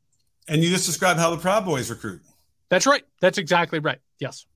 [0.48, 2.20] And you just described how the Proud Boys recruit.
[2.68, 3.04] That's right.
[3.20, 3.98] That's exactly right.
[4.18, 4.46] Yes.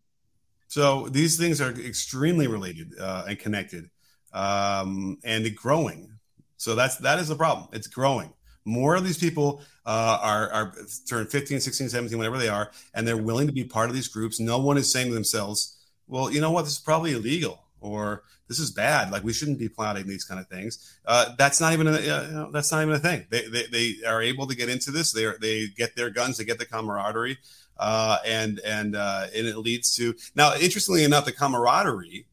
[0.68, 3.90] So these things are extremely related uh, and connected,
[4.32, 6.12] um, and growing.
[6.56, 7.68] So that's that is the problem.
[7.72, 8.32] It's growing.
[8.64, 10.74] More of these people uh, are are
[11.08, 14.08] turned 15, 16, 17, whatever they are, and they're willing to be part of these
[14.08, 14.38] groups.
[14.38, 16.62] No one is saying to themselves, "Well, you know what?
[16.62, 19.10] This is probably illegal." or this is bad.
[19.10, 20.98] Like we shouldn't be plotting these kind of things.
[21.04, 23.26] Uh, that's not even a, uh, you know, that's not even a thing.
[23.30, 25.12] They, they, they are able to get into this.
[25.12, 26.38] They are, they get their guns.
[26.38, 27.38] They get the camaraderie
[27.78, 30.54] uh, and and uh, and it leads to now.
[30.54, 32.26] Interestingly enough, the camaraderie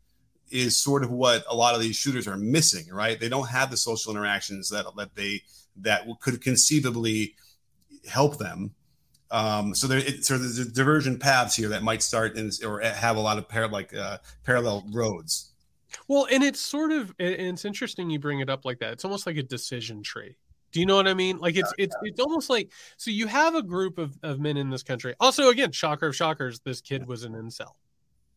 [0.52, 2.86] is sort of what a lot of these shooters are missing.
[2.92, 3.20] Right?
[3.20, 5.44] They don't have the social interactions that that they
[5.78, 7.36] that could conceivably
[8.08, 8.74] help them.
[9.32, 13.18] Um, so there, it, so there's diversion paths here that might start in, or have
[13.18, 15.52] a lot of par- like uh, parallel roads.
[16.08, 18.94] Well, and it's sort of, and it's interesting you bring it up like that.
[18.94, 20.36] It's almost like a decision tree
[20.76, 21.38] do you know what I mean?
[21.38, 24.70] Like it's it's it's almost like so you have a group of, of men in
[24.70, 25.14] this country.
[25.22, 27.70] Also, again, shocker of shockers, this kid was an incel.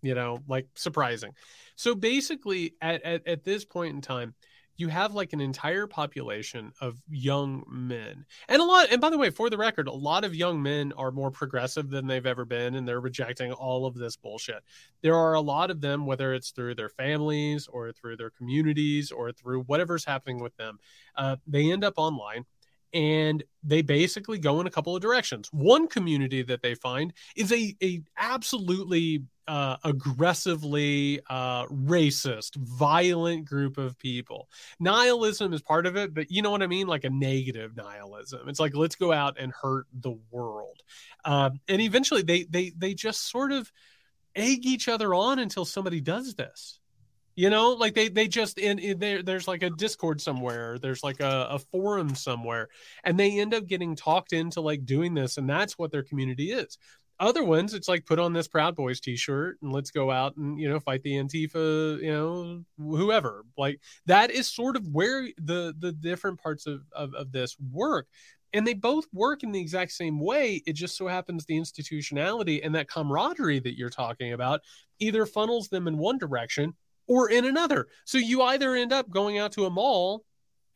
[0.02, 1.32] You know, like surprising.
[1.74, 4.34] So basically, at, at, at this point in time,
[4.78, 8.24] you have like an entire population of young men.
[8.48, 10.92] And a lot and by the way for the record a lot of young men
[10.96, 14.62] are more progressive than they've ever been and they're rejecting all of this bullshit.
[15.02, 19.10] There are a lot of them whether it's through their families or through their communities
[19.10, 20.78] or through whatever's happening with them
[21.16, 22.46] uh, they end up online
[22.92, 25.48] and they basically go in a couple of directions.
[25.52, 33.78] One community that they find is a, a absolutely uh, aggressively uh, racist, violent group
[33.78, 34.48] of people.
[34.78, 36.86] Nihilism is part of it, but you know what I mean?
[36.86, 38.48] Like a negative nihilism.
[38.48, 40.82] It's like let's go out and hurt the world,
[41.24, 43.72] um, and eventually they they they just sort of
[44.36, 46.78] egg each other on until somebody does this
[47.38, 51.04] you know like they they just in, in there there's like a discord somewhere there's
[51.04, 52.68] like a, a forum somewhere
[53.04, 56.50] and they end up getting talked into like doing this and that's what their community
[56.50, 56.78] is.
[57.20, 60.58] Other ones it's like put on this proud boys t-shirt and let's go out and
[60.58, 63.44] you know fight the antifa you know whoever.
[63.56, 68.08] Like that is sort of where the the different parts of, of, of this work
[68.52, 70.60] and they both work in the exact same way.
[70.66, 74.60] It just so happens the institutionality and that camaraderie that you're talking about
[74.98, 76.74] either funnels them in one direction
[77.08, 77.88] or in another.
[78.04, 80.24] So you either end up going out to a mall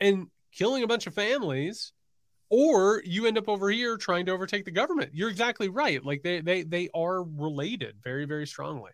[0.00, 1.92] and killing a bunch of families
[2.52, 5.12] or you end up over here trying to overtake the government.
[5.14, 6.04] You're exactly right.
[6.04, 8.90] Like they they they are related very very strongly.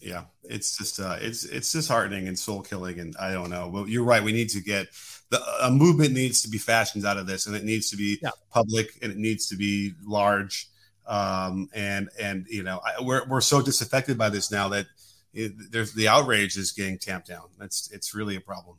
[0.00, 3.70] Yeah, it's just uh, it's it's disheartening and soul killing, and I don't know.
[3.72, 4.22] But you're right.
[4.22, 4.88] We need to get
[5.30, 8.18] the a movement needs to be fashioned out of this, and it needs to be
[8.20, 8.30] yeah.
[8.52, 10.68] public, and it needs to be large.
[11.06, 14.86] Um, and and you know I, we're we're so disaffected by this now that
[15.32, 17.48] it, there's the outrage is getting tamped down.
[17.58, 18.76] That's it's really a problem.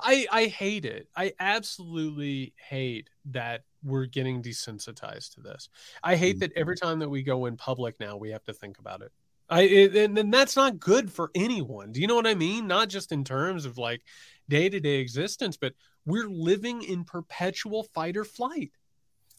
[0.00, 1.08] I I hate it.
[1.16, 5.68] I absolutely hate that we're getting desensitized to this.
[6.02, 6.40] I hate mm-hmm.
[6.40, 9.12] that every time that we go in public now, we have to think about it.
[9.48, 11.92] I it, and, and that's not good for anyone.
[11.92, 12.66] Do you know what I mean?
[12.66, 14.02] Not just in terms of like
[14.48, 18.72] day to day existence, but we're living in perpetual fight or flight.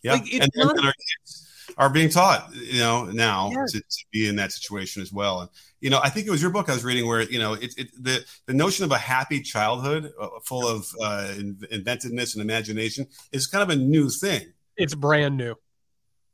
[0.02, 3.72] Yeah, like, and, not, and our kids are being taught, you know, now yes.
[3.72, 5.42] to, to, be in that situation as well.
[5.42, 5.50] And
[5.82, 7.74] you know, I think it was your book I was reading where you know it,
[7.78, 11.34] it the the notion of a happy childhood uh, full of uh,
[11.72, 14.54] inventiveness and imagination is kind of a new thing.
[14.78, 15.56] It's brand new.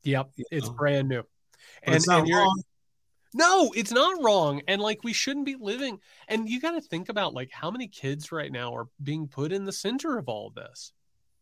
[0.04, 0.74] Yep, you it's know?
[0.74, 1.24] brand new.
[1.84, 2.46] And, and you're,
[3.34, 4.62] No, it's not wrong.
[4.68, 6.00] And like we shouldn't be living.
[6.28, 9.52] And you got to think about like how many kids right now are being put
[9.52, 10.94] in the center of all of this.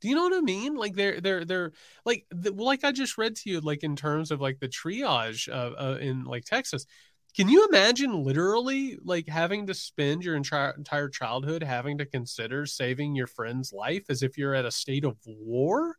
[0.04, 0.76] Do you know what I mean?
[0.76, 1.72] Like they're they're they're
[2.04, 5.48] like the, like I just read to you like in terms of like the triage
[5.48, 6.86] uh, uh, in like Texas.
[7.34, 12.66] Can you imagine literally like having to spend your entire entire childhood having to consider
[12.66, 15.96] saving your friend's life as if you're at a state of war?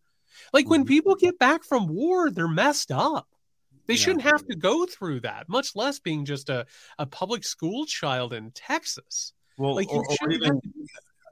[0.52, 0.88] Like when mm-hmm.
[0.88, 3.26] people get back from war, they're messed up.
[3.86, 4.00] They yeah.
[4.00, 6.66] shouldn't have to go through that, much less being just a,
[6.98, 9.32] a public school child in Texas.
[9.56, 10.60] Well, like or, or even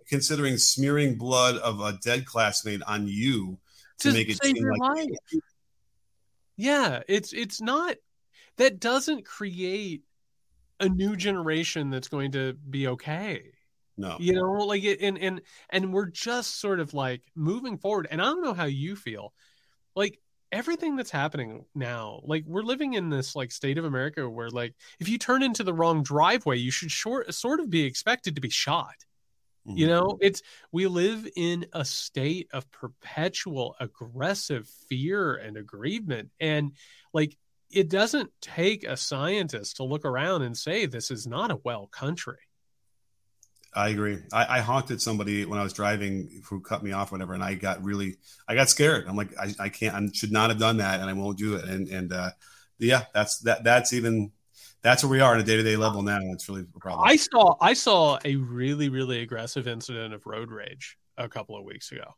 [0.09, 3.59] considering smearing blood of a dead classmate on you
[3.99, 5.41] to, to make it seem like life.
[6.57, 7.97] yeah, it's it's not
[8.57, 10.03] that doesn't create
[10.81, 13.53] a new generation that's going to be okay.
[13.97, 18.09] No, you know, like it, and and and we're just sort of like moving forward.
[18.11, 19.33] And I don't know how you feel,
[19.95, 20.19] like
[20.53, 24.75] everything that's happening now like we're living in this like state of america where like
[25.01, 28.41] if you turn into the wrong driveway you should short sort of be expected to
[28.41, 28.95] be shot
[29.67, 29.77] mm-hmm.
[29.77, 36.73] you know it's we live in a state of perpetual aggressive fear and aggrievement and
[37.13, 37.37] like
[37.71, 41.87] it doesn't take a scientist to look around and say this is not a well
[41.87, 42.39] country
[43.75, 44.19] I agree.
[44.33, 47.33] I, I, honked at somebody when I was driving who cut me off, or whatever,
[47.33, 49.07] and I got really, I got scared.
[49.09, 51.55] I'm like, I, I can't, I should not have done that, and I won't do
[51.55, 51.65] it.
[51.65, 52.31] And and uh,
[52.79, 53.65] yeah, that's that.
[53.65, 54.33] That's even
[54.83, 56.21] that's where we are on a day to day level now.
[56.33, 57.09] It's really a problem.
[57.09, 61.65] I saw I saw a really really aggressive incident of road rage a couple of
[61.65, 62.15] weeks ago.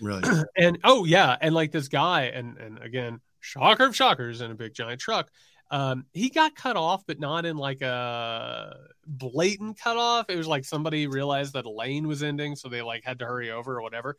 [0.00, 0.22] Really?
[0.56, 4.54] and oh yeah, and like this guy, and and again, shocker of shockers in a
[4.54, 5.30] big giant truck
[5.70, 10.26] um, he got cut off, but not in like a blatant cut off.
[10.28, 13.26] It was like somebody realized that a lane was ending, so they like had to
[13.26, 14.16] hurry over or whatever.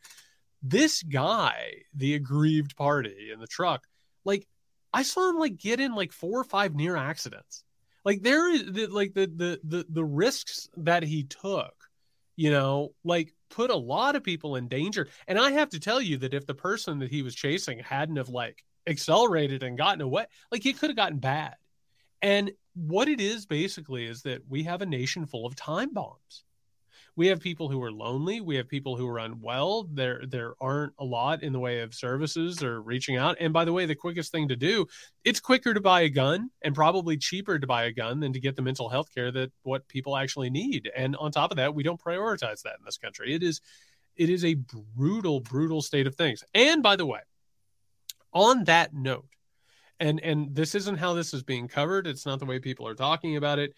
[0.62, 3.86] This guy, the aggrieved party in the truck,
[4.24, 4.46] like
[4.94, 7.64] I saw him like get in like four or five near accidents.
[8.04, 11.74] Like there is the, like the the the the risks that he took,
[12.36, 15.08] you know, like put a lot of people in danger.
[15.28, 18.16] And I have to tell you that if the person that he was chasing hadn't
[18.16, 20.26] have like accelerated and gotten away.
[20.50, 21.54] Like it could have gotten bad.
[22.20, 26.44] And what it is basically is that we have a nation full of time bombs.
[27.14, 28.40] We have people who are lonely.
[28.40, 29.86] We have people who are unwell.
[29.92, 33.36] There, there aren't a lot in the way of services or reaching out.
[33.38, 34.86] And by the way, the quickest thing to do,
[35.22, 38.40] it's quicker to buy a gun and probably cheaper to buy a gun than to
[38.40, 40.90] get the mental health care that what people actually need.
[40.96, 43.34] And on top of that, we don't prioritize that in this country.
[43.34, 43.60] It is,
[44.16, 44.54] it is a
[44.96, 46.42] brutal, brutal state of things.
[46.54, 47.20] And by the way,
[48.32, 49.26] on that note,
[50.00, 52.06] and and this isn't how this is being covered.
[52.06, 53.74] It's not the way people are talking about it.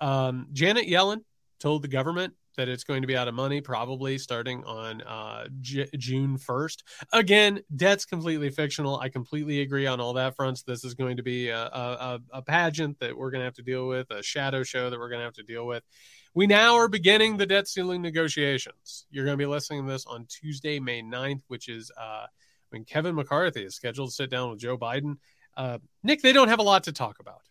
[0.00, 1.20] Um, Janet Yellen
[1.60, 5.46] told the government that it's going to be out of money probably starting on uh,
[5.60, 6.82] J- June 1st.
[7.12, 8.98] Again, debt's completely fictional.
[8.98, 10.62] I completely agree on all that fronts.
[10.62, 13.62] This is going to be a, a, a pageant that we're going to have to
[13.62, 15.82] deal with, a shadow show that we're going to have to deal with.
[16.34, 19.06] We now are beginning the debt ceiling negotiations.
[19.10, 22.26] You're going to be listening to this on Tuesday, May 9th, which is uh,
[22.70, 25.16] when Kevin McCarthy is scheduled to sit down with Joe Biden.
[25.56, 27.42] Uh, Nick, they don't have a lot to talk about.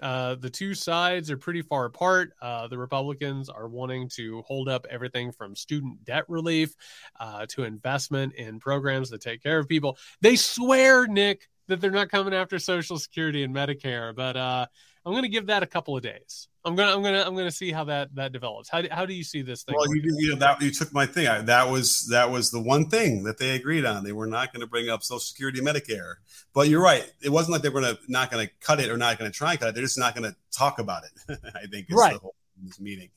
[0.00, 2.32] Uh, the two sides are pretty far apart.
[2.40, 6.74] Uh, the Republicans are wanting to hold up everything from student debt relief
[7.20, 9.98] uh, to investment in programs that take care of people.
[10.20, 14.66] They swear, Nick, that they're not coming after Social Security and Medicare, but uh,
[15.04, 16.48] I'm going to give that a couple of days.
[16.68, 18.68] I'm gonna I'm gonna I'm gonna see how that that develops.
[18.68, 19.74] How do, how do you see this thing?
[19.76, 21.26] Well, you, you, know that you took my thing.
[21.26, 24.04] I, that was that was the one thing that they agreed on.
[24.04, 26.16] They were not going to bring up Social Security, Medicare.
[26.52, 27.10] But you're right.
[27.22, 29.36] It wasn't like they were gonna not going to cut it or not going to
[29.36, 29.74] try and cut it.
[29.76, 31.38] They're just not going to talk about it.
[31.54, 32.12] I think is right.
[32.12, 33.08] the whole this meeting.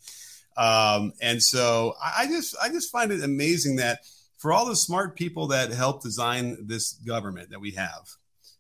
[0.56, 4.00] Um, and so I, I just I just find it amazing that
[4.38, 8.16] for all the smart people that helped design this government that we have,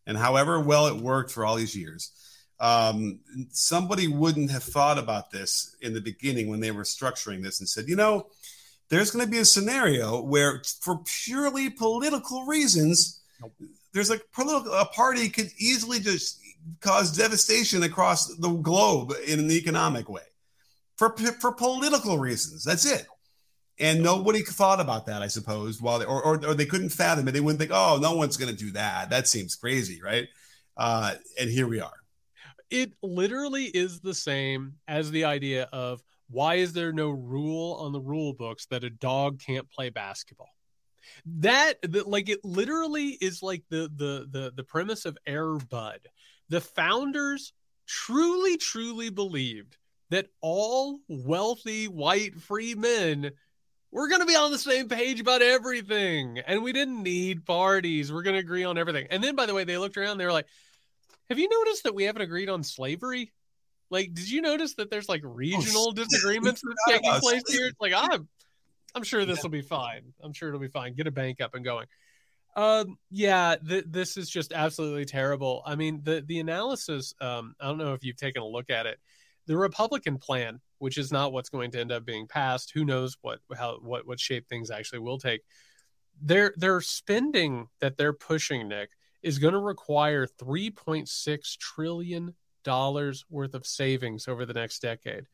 [0.05, 2.11] and however well it worked for all these years
[2.61, 3.19] um,
[3.49, 7.67] somebody wouldn't have thought about this in the beginning when they were structuring this and
[7.67, 8.27] said, you know,
[8.89, 13.19] there's going to be a scenario where, for purely political reasons,
[13.93, 16.39] there's a political a party could easily just
[16.81, 20.21] cause devastation across the globe in an economic way
[20.97, 22.63] for for political reasons.
[22.63, 23.07] That's it.
[23.79, 27.27] And nobody thought about that, I suppose, while they, or, or, or they couldn't fathom
[27.27, 27.31] it.
[27.31, 29.09] They wouldn't think, oh, no one's going to do that.
[29.09, 30.27] That seems crazy, right?
[30.77, 32.00] Uh, and here we are
[32.71, 37.91] it literally is the same as the idea of why is there no rule on
[37.91, 40.49] the rule books that a dog can't play basketball?
[41.25, 45.99] That, that like it literally is like the the the the premise of air bud
[46.51, 47.53] the founders
[47.87, 49.77] truly truly believed
[50.09, 53.31] that all wealthy white free men
[53.89, 58.11] were going to be on the same page about everything and we didn't need parties.
[58.11, 59.07] We're going to agree on everything.
[59.09, 60.47] And then by the way they looked around they were like
[61.31, 63.31] have you noticed that we haven't agreed on slavery?
[63.89, 67.67] Like, did you notice that there's like regional oh, disagreements that's taking place here?
[67.67, 68.27] It's like I'm,
[68.93, 70.13] I'm sure this will be fine.
[70.21, 70.93] I'm sure it'll be fine.
[70.93, 71.87] Get a bank up and going.
[72.57, 75.63] Um, yeah, th- this is just absolutely terrible.
[75.65, 77.13] I mean, the the analysis.
[77.21, 78.99] Um, I don't know if you've taken a look at it.
[79.45, 82.71] The Republican plan, which is not what's going to end up being passed.
[82.73, 85.43] Who knows what how what what shape things actually will take.
[86.21, 88.89] Their their spending that they're pushing, Nick,
[89.21, 95.25] is going to require 3.6 trillion dollars worth of savings over the next decade.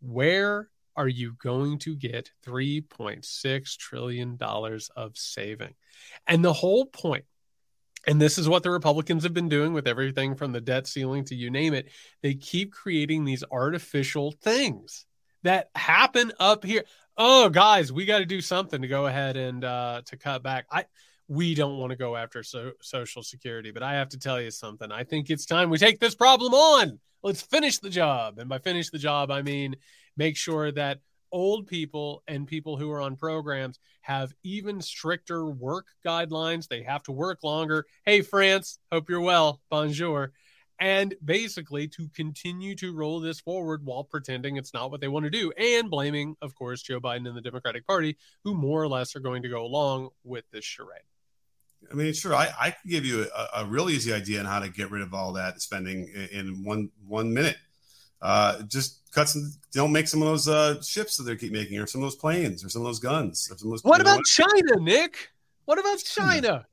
[0.00, 5.74] Where are you going to get 3.6 trillion dollars of saving?
[6.26, 7.24] And the whole point
[8.06, 11.24] and this is what the Republicans have been doing with everything from the debt ceiling
[11.24, 11.88] to you name it.
[12.22, 15.06] They keep creating these artificial things
[15.42, 16.84] that happen up here.
[17.16, 20.66] Oh, guys, we got to do something to go ahead and uh, to cut back.
[20.70, 20.84] I
[21.28, 24.50] we don't want to go after so, Social Security, but I have to tell you
[24.50, 24.92] something.
[24.92, 26.98] I think it's time we take this problem on.
[27.22, 28.38] Let's finish the job.
[28.38, 29.76] And by finish the job, I mean
[30.16, 31.00] make sure that
[31.32, 36.68] old people and people who are on programs have even stricter work guidelines.
[36.68, 37.86] They have to work longer.
[38.04, 39.60] Hey, France, hope you're well.
[39.68, 40.32] Bonjour.
[40.78, 45.24] And basically to continue to roll this forward while pretending it's not what they want
[45.24, 48.88] to do and blaming, of course, Joe Biden and the Democratic Party, who more or
[48.88, 51.00] less are going to go along with this charade.
[51.90, 52.34] I mean, sure.
[52.34, 55.02] I, I could give you a, a real easy idea on how to get rid
[55.02, 57.56] of all that spending in, in one one minute.
[58.20, 59.52] Uh, just cut some.
[59.72, 62.16] Don't make some of those uh, ships that they keep making, or some of those
[62.16, 63.84] planes, or some of those guns, or some of those.
[63.84, 65.30] What about China, Nick?
[65.66, 66.66] What about China?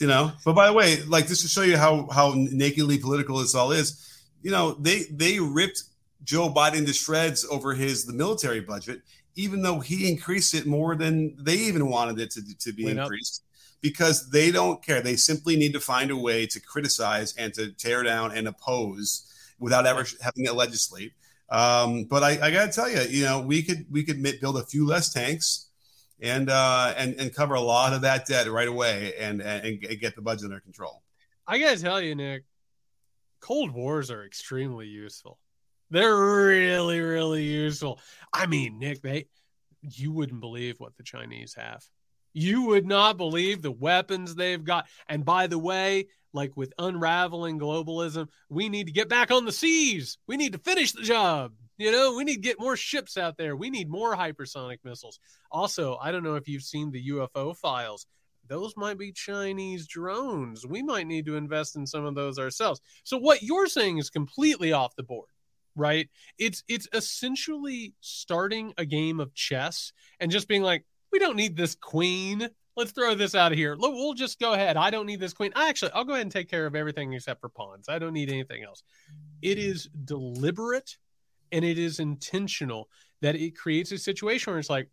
[0.00, 3.38] You know, but by the way, like just to show you how how nakedly political
[3.38, 5.82] this all is, you know, they they ripped
[6.24, 9.02] Joe Biden to shreds over his the military budget,
[9.34, 13.42] even though he increased it more than they even wanted it to, to be increased.
[13.42, 13.47] Up
[13.80, 15.00] because they don't care.
[15.00, 19.24] They simply need to find a way to criticize and to tear down and oppose
[19.58, 21.12] without ever having to legislate.
[21.50, 24.58] Um, but I, I got to tell you, you know, we could we could build
[24.58, 25.70] a few less tanks
[26.20, 30.00] and uh, and and cover a lot of that debt right away and and, and
[30.00, 31.02] get the budget under control.
[31.46, 32.44] I got to tell you, Nick,
[33.40, 35.38] Cold Wars are extremely useful.
[35.90, 38.00] They're really really useful.
[38.32, 39.26] I mean, Nick, they
[39.80, 41.82] you wouldn't believe what the Chinese have.
[42.38, 44.86] You would not believe the weapons they've got.
[45.08, 49.50] And by the way, like with unraveling globalism, we need to get back on the
[49.50, 50.18] seas.
[50.28, 51.52] We need to finish the job.
[51.78, 53.56] You know, we need to get more ships out there.
[53.56, 55.18] We need more hypersonic missiles.
[55.50, 58.06] Also, I don't know if you've seen the UFO files.
[58.46, 60.64] Those might be Chinese drones.
[60.64, 62.80] We might need to invest in some of those ourselves.
[63.02, 65.28] So what you're saying is completely off the board
[65.76, 66.08] right
[66.38, 71.56] it's it's essentially starting a game of chess and just being like we don't need
[71.56, 72.48] this queen.
[72.76, 73.74] Let's throw this out of here.
[73.74, 74.76] Look, we'll just go ahead.
[74.76, 75.52] I don't need this queen.
[75.56, 77.88] I actually, I'll go ahead and take care of everything except for pawns.
[77.88, 78.82] I don't need anything else.
[79.42, 80.96] It is deliberate
[81.50, 82.88] and it is intentional
[83.20, 84.88] that it creates a situation where it's like,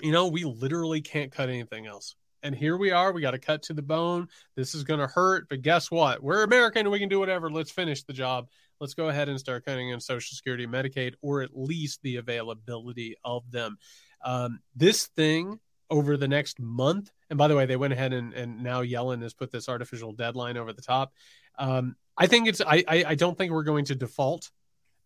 [0.00, 2.14] you know, we literally can't cut anything else.
[2.42, 3.12] And here we are.
[3.12, 4.28] We got to cut to the bone.
[4.56, 5.46] This is going to hurt.
[5.50, 6.22] But guess what?
[6.22, 7.50] We're American we can do whatever.
[7.50, 8.48] Let's finish the job.
[8.80, 13.14] Let's go ahead and start cutting in Social Security, Medicaid, or at least the availability
[13.24, 13.76] of them.
[14.24, 15.60] Um, this thing
[15.90, 19.22] over the next month, and by the way, they went ahead and, and now Yellen
[19.22, 21.12] has put this artificial deadline over the top.
[21.58, 24.50] Um, I think it's, I, I, I, don't think we're going to default.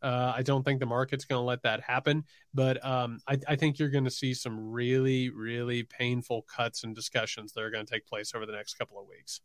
[0.02, 3.56] Uh, I don't think the market's going to let that happen, but um, I, I,
[3.56, 7.86] think you're going to see some really, really painful cuts and discussions that are going
[7.86, 9.40] to take place over the next couple of weeks.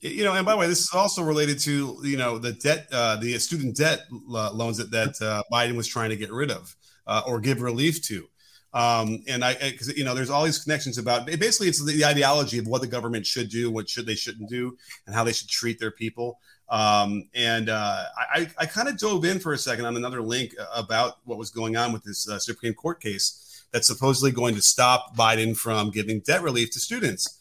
[0.00, 2.86] You know, and by the way, this is also related to you know the debt,
[2.92, 6.50] uh, the student debt uh, loans that that uh, Biden was trying to get rid
[6.50, 8.28] of uh, or give relief to.
[8.76, 12.04] Um, and I, because you know, there's all these connections about basically it's the, the,
[12.04, 15.32] ideology of what the government should do, what should they shouldn't do, and how they
[15.32, 16.38] should treat their people.
[16.68, 18.04] Um, and uh,
[18.34, 21.48] I, I kind of dove in for a second on another link about what was
[21.48, 25.90] going on with this uh, Supreme Court case that's supposedly going to stop Biden from
[25.90, 27.40] giving debt relief to students.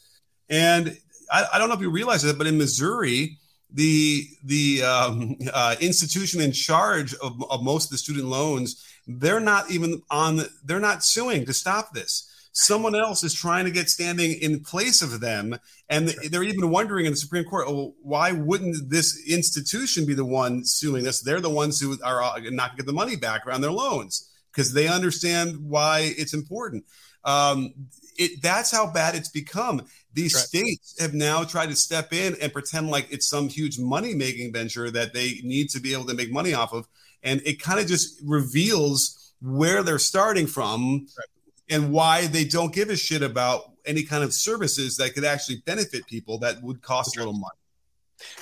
[0.49, 0.97] And
[1.29, 3.39] I, I don't know if you realize that, but in Missouri,
[3.73, 9.39] the the um, uh, institution in charge of, of most of the student loans they're
[9.39, 12.31] not even on, they're not suing to stop this.
[12.51, 15.59] Someone else is trying to get standing in place of them.
[15.89, 20.25] And they're even wondering in the Supreme Court, oh, why wouldn't this institution be the
[20.25, 21.19] one suing this?
[21.19, 23.73] They're the ones who are uh, not going to get the money back around their
[23.73, 26.85] loans because they understand why it's important.
[27.25, 27.73] Um,
[28.17, 29.85] it, that's how bad it's become.
[30.13, 30.43] These right.
[30.43, 34.53] states have now tried to step in and pretend like it's some huge money making
[34.53, 36.87] venture that they need to be able to make money off of
[37.25, 41.27] and it kind of just reveals where they're starting from right.
[41.69, 45.57] and why they don't give a shit about any kind of services that could actually
[45.65, 47.57] benefit people that would cost a little money.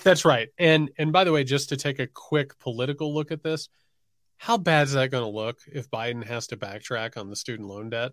[0.03, 0.49] That's right.
[0.59, 3.69] And and by the way, just to take a quick political look at this,
[4.37, 7.67] how bad is that going to look if Biden has to backtrack on the student
[7.67, 8.11] loan debt?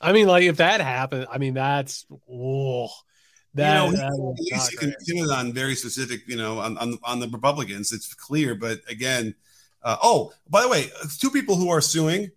[0.00, 2.88] I mean, like if that happens, I mean that's oh,
[3.54, 7.92] That, you know, he's contingent on very specific, you know, on, on, on the Republicans.
[7.92, 9.34] It's clear, but again,
[9.82, 12.30] uh, oh, by the way, two people who are suing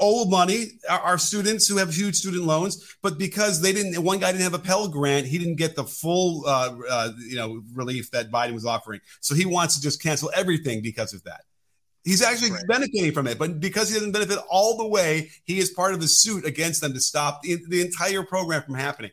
[0.00, 4.32] owe money are, students who have huge student loans, but because they didn't, one guy
[4.32, 8.10] didn't have a Pell Grant, he didn't get the full, uh, uh, you know, relief
[8.12, 9.00] that Biden was offering.
[9.20, 11.42] So he wants to just cancel everything because of that.
[12.02, 12.66] He's actually right.
[12.66, 16.00] benefiting from it, but because he doesn't benefit all the way, he is part of
[16.00, 19.10] the suit against them to stop the, the entire program from happening.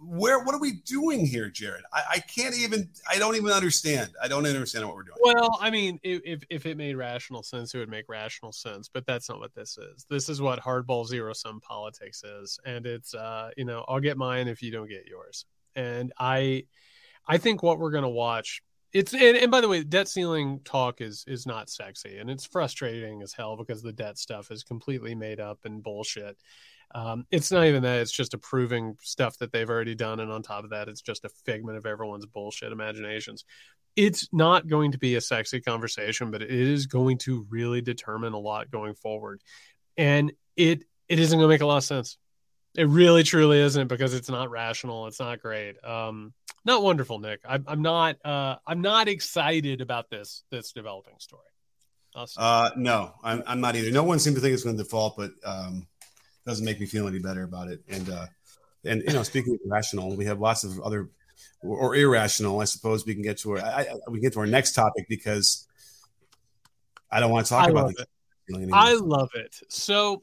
[0.00, 1.82] Where what are we doing here, Jared?
[1.92, 2.88] I, I, can't even.
[3.08, 4.10] I don't even understand.
[4.22, 5.18] I don't understand what we're doing.
[5.22, 8.88] Well, I mean, if if it made rational sense, it would make rational sense.
[8.88, 10.06] But that's not what this is.
[10.08, 14.16] This is what hardball zero sum politics is, and it's uh, you know, I'll get
[14.16, 15.44] mine if you don't get yours.
[15.76, 16.64] And I,
[17.26, 18.62] I think what we're gonna watch
[18.94, 22.46] it's and, and, by the way debt ceiling talk is is not sexy and it's
[22.46, 26.38] frustrating as hell because the debt stuff is completely made up and bullshit
[26.94, 30.42] um, it's not even that it's just approving stuff that they've already done and on
[30.42, 33.44] top of that it's just a figment of everyone's bullshit imaginations
[33.96, 38.32] it's not going to be a sexy conversation but it is going to really determine
[38.32, 39.40] a lot going forward
[39.96, 42.16] and it it isn't going to make a lot of sense
[42.76, 45.06] it really truly isn't because it's not rational.
[45.06, 45.82] It's not great.
[45.84, 46.32] Um,
[46.64, 47.40] not wonderful, Nick.
[47.48, 48.16] I'm, I'm not.
[48.24, 51.42] Uh, I'm not excited about this this developing story.
[52.36, 53.90] Uh, no, I'm, I'm not either.
[53.90, 55.88] No one seems to think it's going to default, but um,
[56.46, 57.80] doesn't make me feel any better about it.
[57.88, 58.26] And uh,
[58.84, 61.08] and you know, speaking of rational, we have lots of other
[61.62, 62.60] or, or irrational.
[62.60, 64.72] I suppose we can get to our I, I, we can get to our next
[64.72, 65.66] topic because
[67.10, 68.08] I don't want to talk I about it.
[68.72, 69.60] I love it.
[69.68, 70.22] So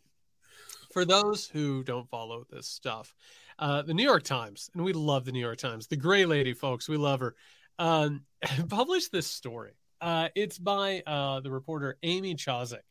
[0.91, 3.15] for those who don't follow this stuff,
[3.57, 6.53] uh, the New York Times, and we love the New York Times, the gray lady,
[6.53, 7.35] folks, we love her,
[7.79, 8.23] um,
[8.69, 9.71] published this story.
[10.01, 12.81] Uh, it's by uh, the reporter Amy Chozick.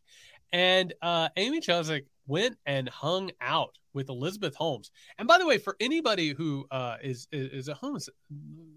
[0.53, 4.91] And uh, Amy Chozick went and hung out with Elizabeth Holmes.
[5.18, 8.09] And by the way, for anybody who uh, is, is is a Holmes,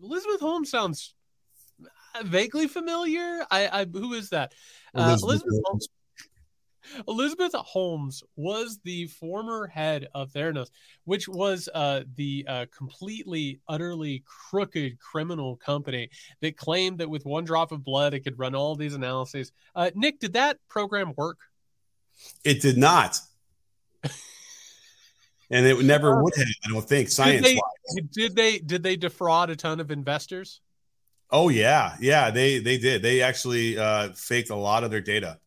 [0.01, 1.13] Elizabeth Holmes sounds
[2.23, 3.45] vaguely familiar.
[3.49, 4.53] I, I who is that?
[4.93, 5.87] Uh, Elizabeth, Elizabeth Holmes
[7.07, 10.69] Elizabeth Holmes was the former head of Theranos,
[11.05, 16.09] which was uh, the uh, completely, utterly crooked criminal company
[16.41, 19.51] that claimed that with one drop of blood, it could run all these analyses.
[19.75, 21.37] Uh, Nick, did that program work?
[22.43, 23.19] It did not.
[25.49, 28.07] And it never would have, I don't think, science wise.
[28.11, 30.61] Did they did they defraud a ton of investors?
[31.29, 33.01] Oh yeah, yeah, they they did.
[33.01, 35.39] They actually uh, faked a lot of their data.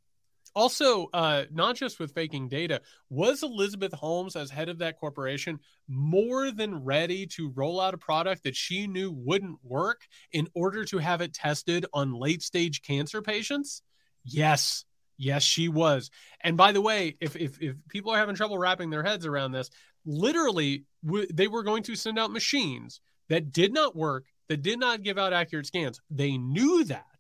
[0.57, 2.81] Also, uh, not just with faking data,
[3.11, 7.99] was Elizabeth Holmes, as head of that corporation, more than ready to roll out a
[7.99, 10.01] product that she knew wouldn't work
[10.33, 13.83] in order to have it tested on late stage cancer patients?
[14.25, 14.87] Yes.
[15.19, 16.11] Yes, she was.
[16.43, 19.53] And by the way, if, if, if people are having trouble wrapping their heads around
[19.53, 19.71] this,
[20.05, 24.79] literally, w- they were going to send out machines that did not work, that did
[24.79, 26.01] not give out accurate scans.
[26.11, 27.17] They knew that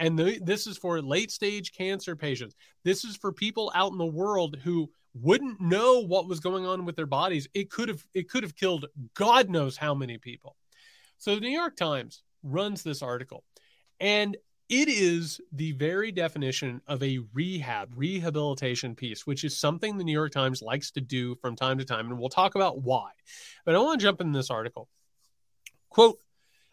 [0.00, 2.56] and the, this is for late stage cancer patients.
[2.84, 6.86] This is for people out in the world who wouldn't know what was going on
[6.86, 7.46] with their bodies.
[7.52, 10.56] It could have it could have killed God knows how many people.
[11.18, 13.44] So the New York Times runs this article
[14.00, 14.36] and
[14.70, 20.12] it is the very definition of a rehab, rehabilitation piece, which is something the New
[20.12, 22.06] York Times likes to do from time to time.
[22.06, 23.10] And we'll talk about why.
[23.66, 24.88] But I want to jump in this article.
[25.88, 26.18] Quote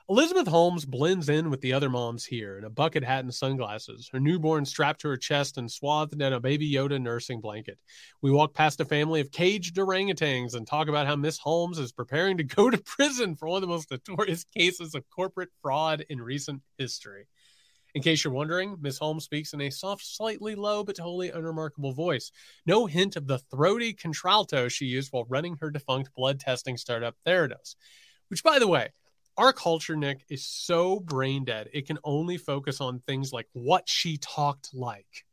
[0.09, 4.09] Elizabeth Holmes blends in with the other moms here in a bucket hat and sunglasses,
[4.13, 7.77] her newborn strapped to her chest and swathed in a baby Yoda nursing blanket.
[8.21, 11.91] We walk past a family of caged orangutans and talk about how Miss Holmes is
[11.91, 16.05] preparing to go to prison for one of the most notorious cases of corporate fraud
[16.09, 17.27] in recent history.
[17.97, 21.93] In case you're wondering, Miss Holmes speaks in a soft, slightly low, but totally unremarkable
[21.93, 22.31] voice.
[22.67, 27.15] No hint of the throaty contralto she used while running her defunct blood testing startup
[27.25, 27.73] Theranos.
[28.27, 28.89] Which, by the way,
[29.35, 31.71] our culture, Nick, is so brain dead.
[31.73, 35.25] It can only focus on things like what she talked like.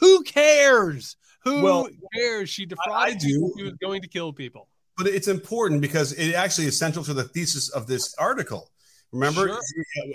[0.00, 1.16] Who cares?
[1.44, 2.50] Who well, cares?
[2.50, 3.54] She defrauded do.
[3.56, 4.68] She was going to kill people.
[4.98, 8.70] But it's important because it actually is central to the thesis of this article.
[9.12, 9.60] Remember, sure.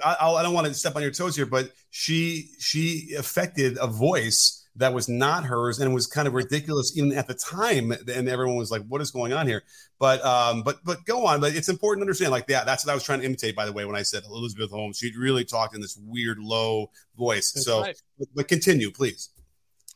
[0.04, 3.88] I, I don't want to step on your toes here, but she she affected a
[3.88, 8.28] voice that was not hers and was kind of ridiculous even at the time and
[8.28, 9.64] everyone was like what is going on here
[10.00, 12.92] but um but but go on but it's important to understand like yeah that's what
[12.92, 15.46] i was trying to imitate by the way when i said elizabeth holmes she really
[15.46, 18.02] talked in this weird low voice that's so right.
[18.20, 19.30] but, but continue please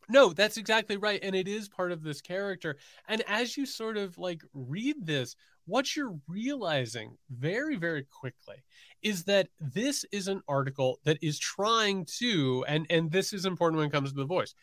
[0.07, 2.77] no that's exactly right and it is part of this character
[3.07, 5.35] and as you sort of like read this
[5.69, 8.55] what you're realizing very, very quickly
[9.01, 13.77] is that this is an article that is trying to, and, and this is important
[13.77, 14.53] when it comes to the voice,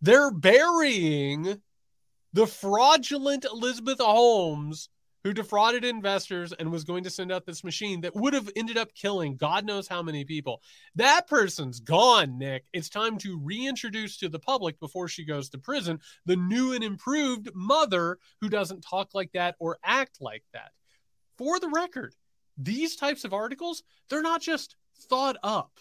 [0.00, 1.60] they're burying
[2.32, 4.88] the fraudulent Elizabeth Holmes
[5.26, 8.76] who defrauded investors and was going to send out this machine that would have ended
[8.76, 10.62] up killing God knows how many people.
[10.94, 12.64] That person's gone, Nick.
[12.72, 16.84] It's time to reintroduce to the public before she goes to prison the new and
[16.84, 20.70] improved mother who doesn't talk like that or act like that.
[21.38, 22.14] For the record,
[22.56, 24.76] these types of articles, they're not just
[25.10, 25.72] thought up.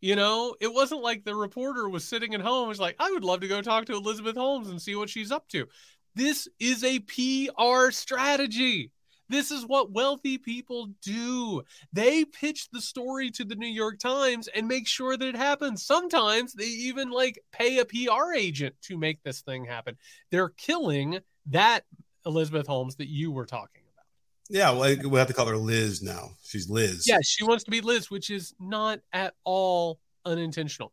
[0.00, 3.24] You know, it wasn't like the reporter was sitting at home was like, I would
[3.24, 5.66] love to go talk to Elizabeth Holmes and see what she's up to.
[6.14, 8.90] This is a PR strategy.
[9.28, 11.62] This is what wealthy people do.
[11.92, 15.86] They pitch the story to the New York Times and make sure that it happens.
[15.86, 19.96] Sometimes they even like pay a PR agent to make this thing happen.
[20.30, 21.84] They're killing that
[22.26, 24.04] Elizabeth Holmes that you were talking about.
[24.50, 26.32] Yeah, well, we have to call her Liz now.
[26.44, 27.06] She's Liz.
[27.08, 30.92] Yeah, she wants to be Liz, which is not at all unintentional.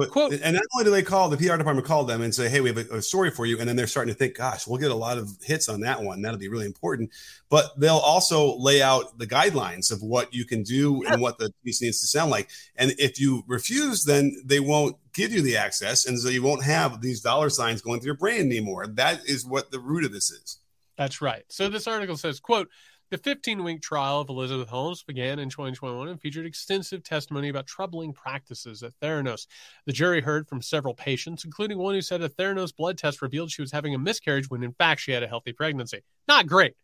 [0.00, 2.48] But Quote, and not only do they call the PR department call them and say,
[2.48, 4.66] "Hey, we have a, a, story for you," and then they're starting to think, "Gosh,
[4.66, 6.22] we'll get a lot of hits on that one.
[6.22, 7.10] That'll be really important."
[7.50, 11.12] But they'll also lay out the guidelines of what you can do yeah.
[11.12, 12.48] and what the piece needs to sound like.
[12.76, 16.64] And if you refuse, then they won't give you the access, and so you won't
[16.64, 18.86] have these dollar signs going through your brain anymore.
[18.86, 20.60] That is what the root of this is.
[20.96, 21.44] That's right.
[21.48, 22.70] So this article says, "quote."
[23.10, 27.66] The 15 week trial of Elizabeth Holmes began in 2021 and featured extensive testimony about
[27.66, 29.48] troubling practices at Theranos.
[29.84, 33.50] The jury heard from several patients, including one who said a Theranos blood test revealed
[33.50, 36.02] she was having a miscarriage when in fact she had a healthy pregnancy.
[36.28, 36.76] Not great.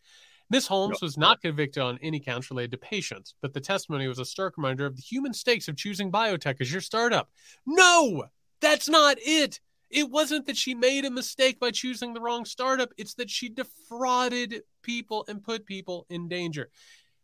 [0.50, 4.18] Miss Holmes was not convicted on any counts related to patients, but the testimony was
[4.18, 7.30] a stark reminder of the human stakes of choosing biotech as your startup.
[7.66, 8.26] No,
[8.60, 9.60] that's not it.
[9.90, 13.48] It wasn't that she made a mistake by choosing the wrong startup, it's that she
[13.48, 16.70] defrauded people and put people in danger.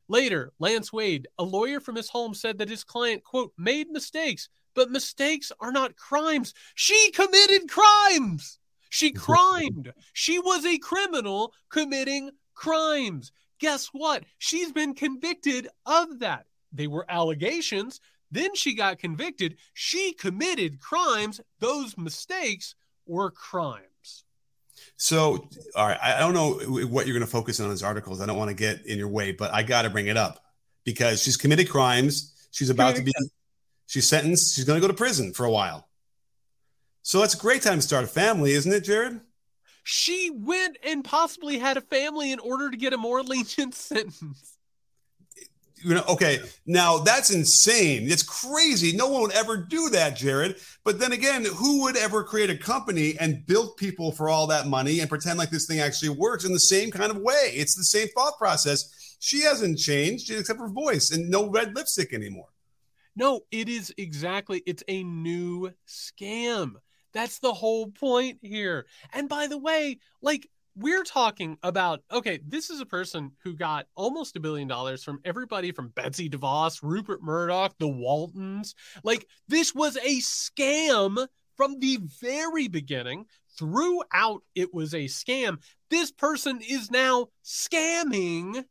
[0.09, 4.49] Later, Lance Wade, a lawyer from his home, said that his client, quote, made mistakes,
[4.75, 6.55] but mistakes are not crimes.
[6.75, 8.59] She committed crimes.
[8.91, 9.93] She crimed.
[10.13, 13.33] She was a criminal committing crimes.
[13.59, 14.25] Guess what?
[14.39, 16.47] She's been convicted of that.
[16.73, 18.01] They were allegations,
[18.33, 19.57] then she got convicted.
[19.75, 21.41] She committed crimes.
[21.61, 22.75] Those mistakes
[23.07, 24.25] were crimes.
[24.97, 26.55] So, all right, I don't know
[26.87, 28.21] what you're going to focus on in these articles.
[28.21, 30.43] I don't want to get in your way, but I got to bring it up
[30.85, 32.49] because she's committed crimes.
[32.51, 33.13] She's about to be,
[33.87, 34.55] she's sentenced.
[34.57, 35.87] She's going to go to prison for a while.
[37.03, 39.21] So that's a great time to start a family, isn't it, Jared?
[39.85, 44.57] She went and possibly had a family in order to get a more lenient sentence
[45.85, 48.11] you know, okay, now that's insane.
[48.11, 48.97] It's crazy.
[48.97, 50.57] No one would ever do that, Jared.
[50.85, 54.67] But then again, who would ever create a company and build people for all that
[54.67, 57.53] money and pretend like this thing actually works in the same kind of way?
[57.55, 59.17] It's the same thought process.
[59.21, 62.49] She hasn't changed except for voice and no red lipstick anymore.
[63.15, 66.75] No, it is exactly, it's a new scam.
[67.13, 68.87] That's the whole point here.
[69.13, 73.87] And by the way, like we're talking about okay this is a person who got
[73.95, 78.75] almost a billion dollars from everybody from betsy devos rupert murdoch the waltons.
[79.05, 83.27] Like this was a scam from the very beginning.
[83.59, 85.59] Throughout it was a scam.
[85.91, 88.65] This person is now scamming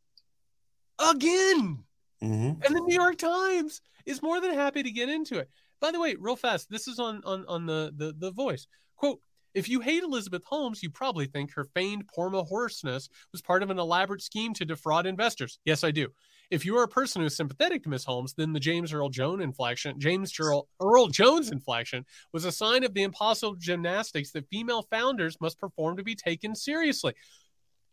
[0.98, 1.84] again.
[2.22, 2.62] Mm-hmm.
[2.62, 5.50] and the new york times is more than happy to get into it.
[5.80, 8.66] By the way real fast this is on on on the the, the voice.
[8.96, 9.20] Quote
[9.54, 13.70] if you hate Elizabeth Holmes, you probably think her feigned Porma hoarseness was part of
[13.70, 15.58] an elaborate scheme to defraud investors.
[15.64, 16.08] Yes, I do.
[16.50, 19.08] If you are a person who is sympathetic to Miss Holmes, then the James Earl
[19.08, 24.48] Jones inflection, James Earl, Earl Jones inflection, was a sign of the impossible gymnastics that
[24.50, 27.14] female founders must perform to be taken seriously.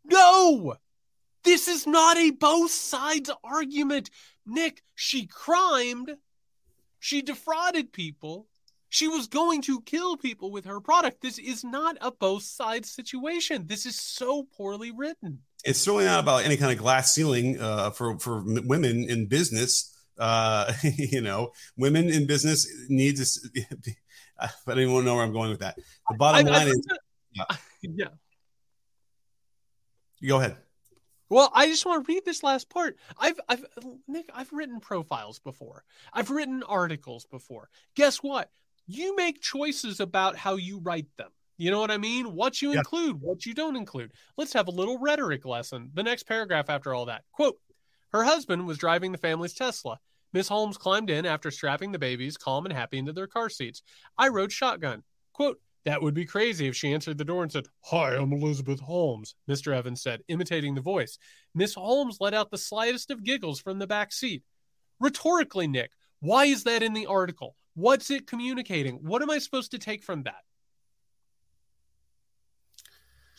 [0.03, 0.75] No,
[1.43, 4.09] this is not a both sides argument.
[4.45, 6.15] Nick, she crimed,
[6.99, 8.47] she defrauded people,
[8.89, 11.21] she was going to kill people with her product.
[11.21, 13.67] This is not a both sides situation.
[13.67, 15.39] This is so poorly written.
[15.63, 19.95] It's certainly not about any kind of glass ceiling uh, for for women in business.
[20.17, 23.25] Uh, you know, women in business need to.
[24.39, 25.75] I don't even know where I'm going with that.
[26.09, 26.87] The bottom I, line I, is,
[27.33, 27.43] yeah.
[27.81, 28.07] yeah.
[30.19, 30.57] You go ahead.
[31.29, 32.97] Well, I just want to read this last part.
[33.19, 33.63] I've, I've,
[34.07, 35.83] Nick, I've written profiles before.
[36.11, 37.69] I've written articles before.
[37.95, 38.49] Guess what?
[38.89, 41.29] You make choices about how you write them.
[41.57, 42.33] You know what I mean?
[42.33, 44.13] What you include, what you don't include.
[44.35, 45.91] Let's have a little rhetoric lesson.
[45.93, 47.23] The next paragraph after all that.
[47.31, 47.59] Quote
[48.13, 49.99] Her husband was driving the family's Tesla.
[50.33, 53.83] Miss Holmes climbed in after strapping the babies, calm and happy, into their car seats.
[54.17, 55.03] I rode shotgun.
[55.33, 58.79] Quote That would be crazy if she answered the door and said, Hi, I'm Elizabeth
[58.79, 59.75] Holmes, Mr.
[59.75, 61.19] Evans said, imitating the voice.
[61.53, 64.41] Miss Holmes let out the slightest of giggles from the back seat.
[64.99, 67.55] Rhetorically, Nick, why is that in the article?
[67.79, 68.95] What's it communicating?
[68.95, 70.43] What am I supposed to take from that?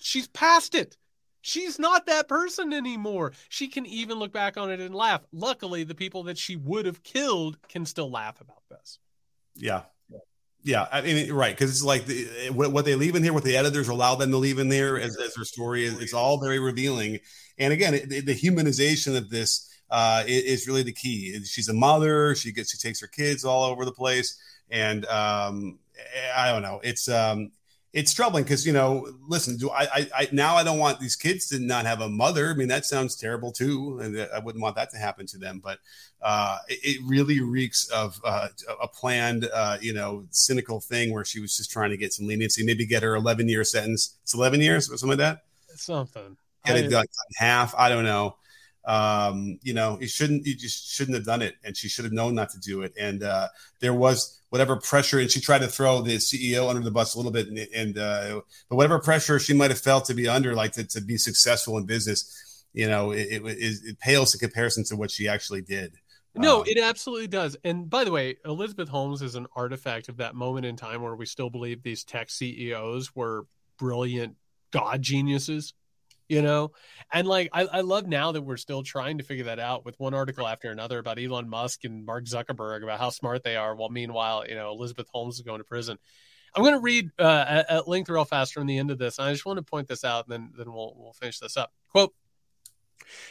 [0.00, 0.96] She's past it.
[1.42, 3.32] She's not that person anymore.
[3.50, 5.20] She can even look back on it and laugh.
[5.30, 8.98] Luckily, the people that she would have killed can still laugh about this.
[9.56, 9.82] Yeah.
[10.62, 13.56] Yeah, I mean, right, because it's like the, what, they leave in here, what the
[13.56, 16.58] editors allow them to leave in there as, as their story is, it's all very
[16.58, 17.18] revealing.
[17.56, 21.42] And again, it, the humanization of this uh, is, really the key.
[21.44, 22.34] She's a mother.
[22.34, 24.38] She gets, she takes her kids all over the place,
[24.70, 25.78] and um,
[26.34, 26.80] I don't know.
[26.82, 27.52] It's um,
[27.92, 31.16] it's troubling because you know listen do I, I, I now i don't want these
[31.16, 32.50] kids to not have a mother.
[32.50, 35.60] I mean that sounds terrible too and i wouldn't want that to happen to them.
[35.62, 35.78] But
[36.22, 38.48] uh, it, it, really reeks of uh,
[38.80, 42.26] a planned uh, you know cynical thing where she was just trying to get some
[42.26, 44.18] leniency maybe get her 11 year sentence.
[44.22, 45.44] It's 11 years or something like that?
[45.76, 46.36] Something.
[46.66, 47.74] Get it done in half.
[47.76, 48.36] I don't know
[48.90, 52.12] um, you know, he shouldn't, he just shouldn't have done it, and she should have
[52.12, 52.92] known not to do it.
[52.98, 53.46] And uh,
[53.78, 57.18] there was whatever pressure, and she tried to throw the CEO under the bus a
[57.18, 60.56] little bit, and, and uh, but whatever pressure she might have felt to be under,
[60.56, 64.82] like to, to be successful in business, you know, it, it, it, pales in comparison
[64.82, 65.94] to what she actually did.
[66.34, 67.56] No, um, it absolutely does.
[67.62, 71.14] And by the way, Elizabeth Holmes is an artifact of that moment in time where
[71.14, 73.46] we still believe these tech CEOs were
[73.78, 74.34] brilliant
[74.72, 75.74] god geniuses
[76.30, 76.72] you know?
[77.12, 79.98] And like I, I love now that we're still trying to figure that out with
[79.98, 83.74] one article after another about elon musk and mark zuckerberg about how smart they are
[83.74, 85.98] while meanwhile you know elizabeth holmes is going to prison.
[86.54, 89.18] I'm going to read uh, at, at length real fast from the end of this
[89.18, 91.72] i just want to point this out and then then we'll, we'll finish this up.
[91.90, 92.14] Quote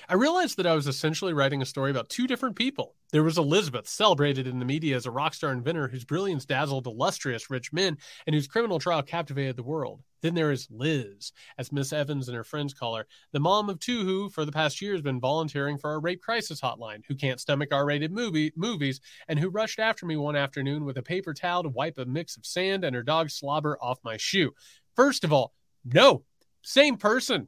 [0.07, 2.95] I realized that I was essentially writing a story about two different people.
[3.11, 6.88] There was Elizabeth, celebrated in the media as a rock star inventor whose brilliance dazzled
[6.88, 7.97] illustrious rich men
[8.28, 10.01] and whose criminal trial captivated the world.
[10.22, 13.80] Then there is Liz, as Miss Evans and her friends call her, the mom of
[13.80, 17.15] two who, for the past year, has been volunteering for our rape crisis hotline, who
[17.15, 21.03] can't stomach R rated movie, movies, and who rushed after me one afternoon with a
[21.03, 24.51] paper towel to wipe a mix of sand and her dog's slobber off my shoe.
[24.95, 25.53] First of all,
[25.86, 26.24] no,
[26.63, 27.47] same person.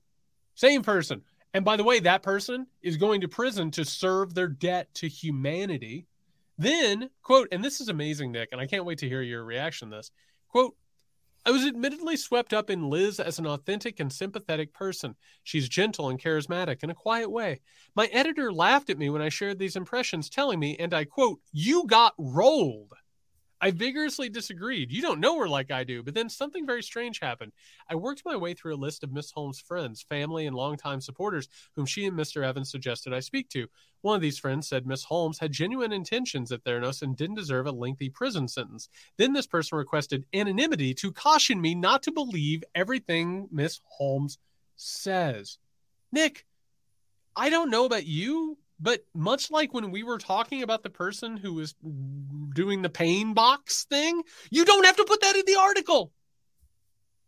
[0.55, 1.23] Same person.
[1.53, 5.07] And by the way, that person is going to prison to serve their debt to
[5.07, 6.07] humanity.
[6.57, 9.89] Then, quote, and this is amazing, Nick, and I can't wait to hear your reaction
[9.89, 10.11] to this.
[10.47, 10.75] Quote,
[11.43, 15.15] I was admittedly swept up in Liz as an authentic and sympathetic person.
[15.43, 17.61] She's gentle and charismatic in a quiet way.
[17.95, 21.39] My editor laughed at me when I shared these impressions, telling me, and I quote,
[21.51, 22.93] You got rolled.
[23.61, 24.91] I vigorously disagreed.
[24.91, 27.51] You don't know her like I do, but then something very strange happened.
[27.87, 31.47] I worked my way through a list of Miss Holmes' friends, family, and longtime supporters
[31.75, 32.43] whom she and Mr.
[32.43, 33.67] Evans suggested I speak to.
[34.01, 37.67] One of these friends said Miss Holmes had genuine intentions at Theranos and didn't deserve
[37.67, 38.89] a lengthy prison sentence.
[39.17, 44.39] Then this person requested anonymity to caution me not to believe everything Miss Holmes
[44.75, 45.59] says.
[46.11, 46.47] Nick,
[47.35, 48.50] I don't know about you,
[48.81, 51.75] but much like when we were talking about the person who was
[52.53, 56.11] doing the pain box thing, you don't have to put that in the article.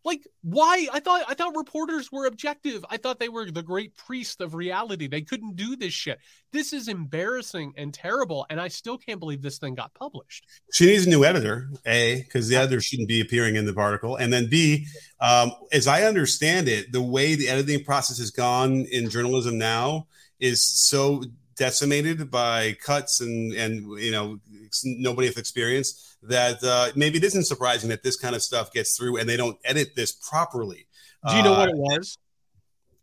[0.06, 0.88] Like why?
[0.92, 2.84] I thought I thought reporters were objective.
[2.90, 5.08] I thought they were the great priest of reality.
[5.08, 6.20] They couldn't do this shit.
[6.52, 10.46] This is embarrassing and terrible, and I still can't believe this thing got published.
[10.74, 14.18] She needs a new editor, a because the editor shouldn't be appearing in the article,
[14.18, 14.88] and then b,
[15.22, 20.08] um, as I understand it, the way the editing process has gone in journalism now
[20.38, 21.24] is so
[21.56, 24.40] decimated by cuts and and you know
[24.84, 28.98] nobody with experience that uh, maybe it isn't surprising that this kind of stuff gets
[28.98, 30.88] through and they don't edit this properly.
[31.28, 32.18] Do you know uh, what it was?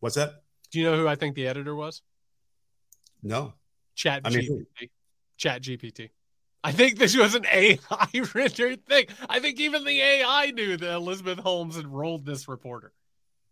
[0.00, 0.42] What's that?
[0.70, 2.02] Do you know who I think the editor was?
[3.22, 3.54] No.
[3.94, 4.90] Chat I mean, GPT.
[5.36, 6.10] Chat GPT.
[6.62, 7.78] I think this was an AI
[8.34, 9.06] rendered thing.
[9.28, 12.92] I think even the AI knew that Elizabeth Holmes had rolled this reporter.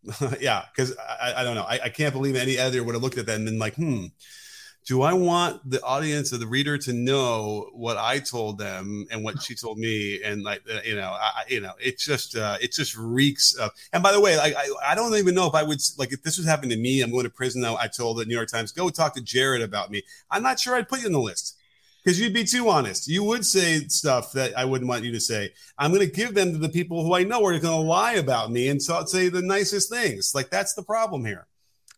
[0.41, 1.65] yeah, because I, I, don't know.
[1.65, 4.07] I, I, can't believe any editor would have looked at that and been like, hmm,
[4.89, 9.23] do I want the audience or the reader to know what I told them and
[9.23, 10.23] what she told me?
[10.25, 13.71] And like, uh, you know, I, you know, it just, uh, it just reeks of,
[13.93, 16.23] and by the way, like, I, I don't even know if I would, like, if
[16.23, 17.77] this was happening to me, I'm going to prison now.
[17.77, 20.05] I told the New York Times, go talk to Jared about me.
[20.31, 21.59] I'm not sure I'd put you on the list
[22.03, 23.09] because you'd be too honest.
[23.09, 25.53] You would say stuff that I wouldn't want you to say.
[25.77, 28.15] I'm going to give them to the people who I know are going to lie
[28.15, 30.35] about me and so, say the nicest things.
[30.35, 31.47] Like, that's the problem here.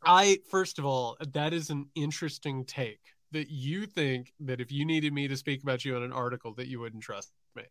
[0.05, 3.01] I first of all, that is an interesting take
[3.33, 6.55] that you think that if you needed me to speak about you in an article
[6.55, 7.63] that you wouldn't trust me.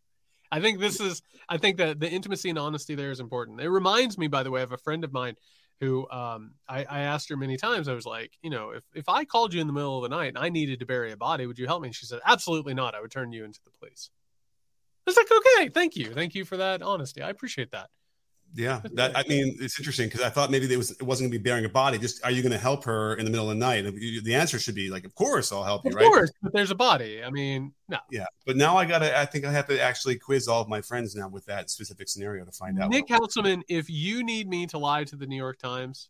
[0.52, 3.62] I think this is I think that the intimacy and honesty there is important.
[3.62, 5.36] It reminds me, by the way, of a friend of mine
[5.80, 7.88] who um, I, I, asked her many times.
[7.88, 10.14] I was like, you know, if, if I called you in the middle of the
[10.14, 11.88] night and I needed to bury a body, would you help me?
[11.88, 12.96] And she said, absolutely not.
[12.96, 14.10] I would turn you into the police.
[15.08, 16.14] I was like, okay, thank you.
[16.14, 17.22] Thank you for that honesty.
[17.22, 17.90] I appreciate that.
[18.56, 21.38] Yeah, that I mean, it's interesting because I thought maybe it was it wasn't going
[21.38, 21.97] to be bearing a body.
[21.97, 23.84] Just are you going to help her in the middle of the night?
[23.84, 25.91] The answer should be like, of course, I'll help you.
[25.91, 26.06] Of right?
[26.06, 27.24] course, but there's a body.
[27.24, 28.00] I mean, no.
[28.10, 29.18] Yeah, but now I gotta.
[29.18, 32.10] I think I have to actually quiz all of my friends now with that specific
[32.10, 32.89] scenario to find out.
[32.89, 36.10] Nick Hauselman, if you need me to lie to the New York Times,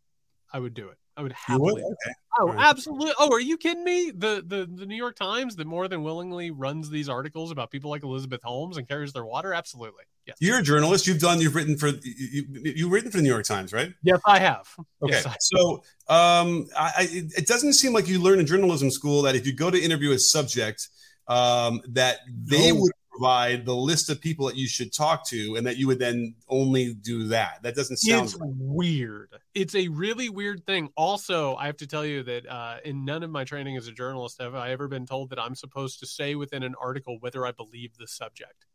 [0.54, 0.98] I would do it.
[1.20, 1.84] I would happily.
[1.84, 2.14] Okay.
[2.40, 2.68] Oh, right.
[2.70, 3.12] absolutely.
[3.20, 4.10] Oh, are you kidding me?
[4.16, 7.90] The, the the New York Times that more than willingly runs these articles about people
[7.90, 9.54] like Elizabeth Holmes and carries their water.
[9.54, 10.06] Absolutely.
[10.26, 10.38] Yes.
[10.40, 11.08] You're a journalist.
[11.08, 11.42] You've done.
[11.42, 11.90] You've written for.
[11.90, 13.92] You, you've written for the New York Times, right?
[14.02, 14.66] Yes, I have.
[15.04, 15.12] Okay.
[15.12, 19.24] Yes, I- So, um, I, I, it doesn't seem like you learn in journalism school
[19.24, 20.88] that if you go to interview a subject,
[21.28, 22.80] um, that they No.
[22.82, 26.00] would provide the list of people that you should talk to, and that you would
[26.00, 27.62] then only do that.
[27.64, 28.28] That doesn't sound.
[28.28, 29.36] it's weird.
[29.54, 30.90] It's a really weird thing.
[30.96, 33.92] Also, I have to tell you that uh, in none of my training as a
[33.92, 37.46] journalist have I ever been told that I'm supposed to say within an article whether
[37.46, 38.66] I believe the subject.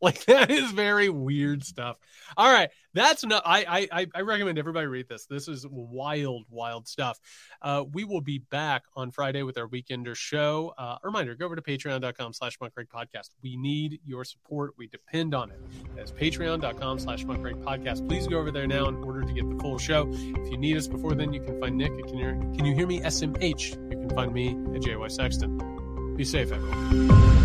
[0.02, 1.98] Like that is very weird stuff.
[2.34, 3.42] All right, that's not.
[3.44, 5.26] I I I recommend everybody read this.
[5.26, 7.20] This is wild, wild stuff.
[7.60, 10.72] Uh, we will be back on Friday with our weekender show.
[10.78, 13.28] Uh, reminder: go over to Patreon.com/slash Podcast.
[13.42, 14.72] We need your support.
[14.78, 15.60] We depend on it.
[15.94, 18.08] That's Patreon.com/slash Podcast.
[18.08, 20.08] Please go over there now in order to get the full show.
[20.10, 22.86] If you need us before then, you can find Nick Can You, can you Hear
[22.86, 23.92] Me SMH.
[23.92, 26.16] You can find me at JY Sexton.
[26.16, 27.39] Be safe, everyone.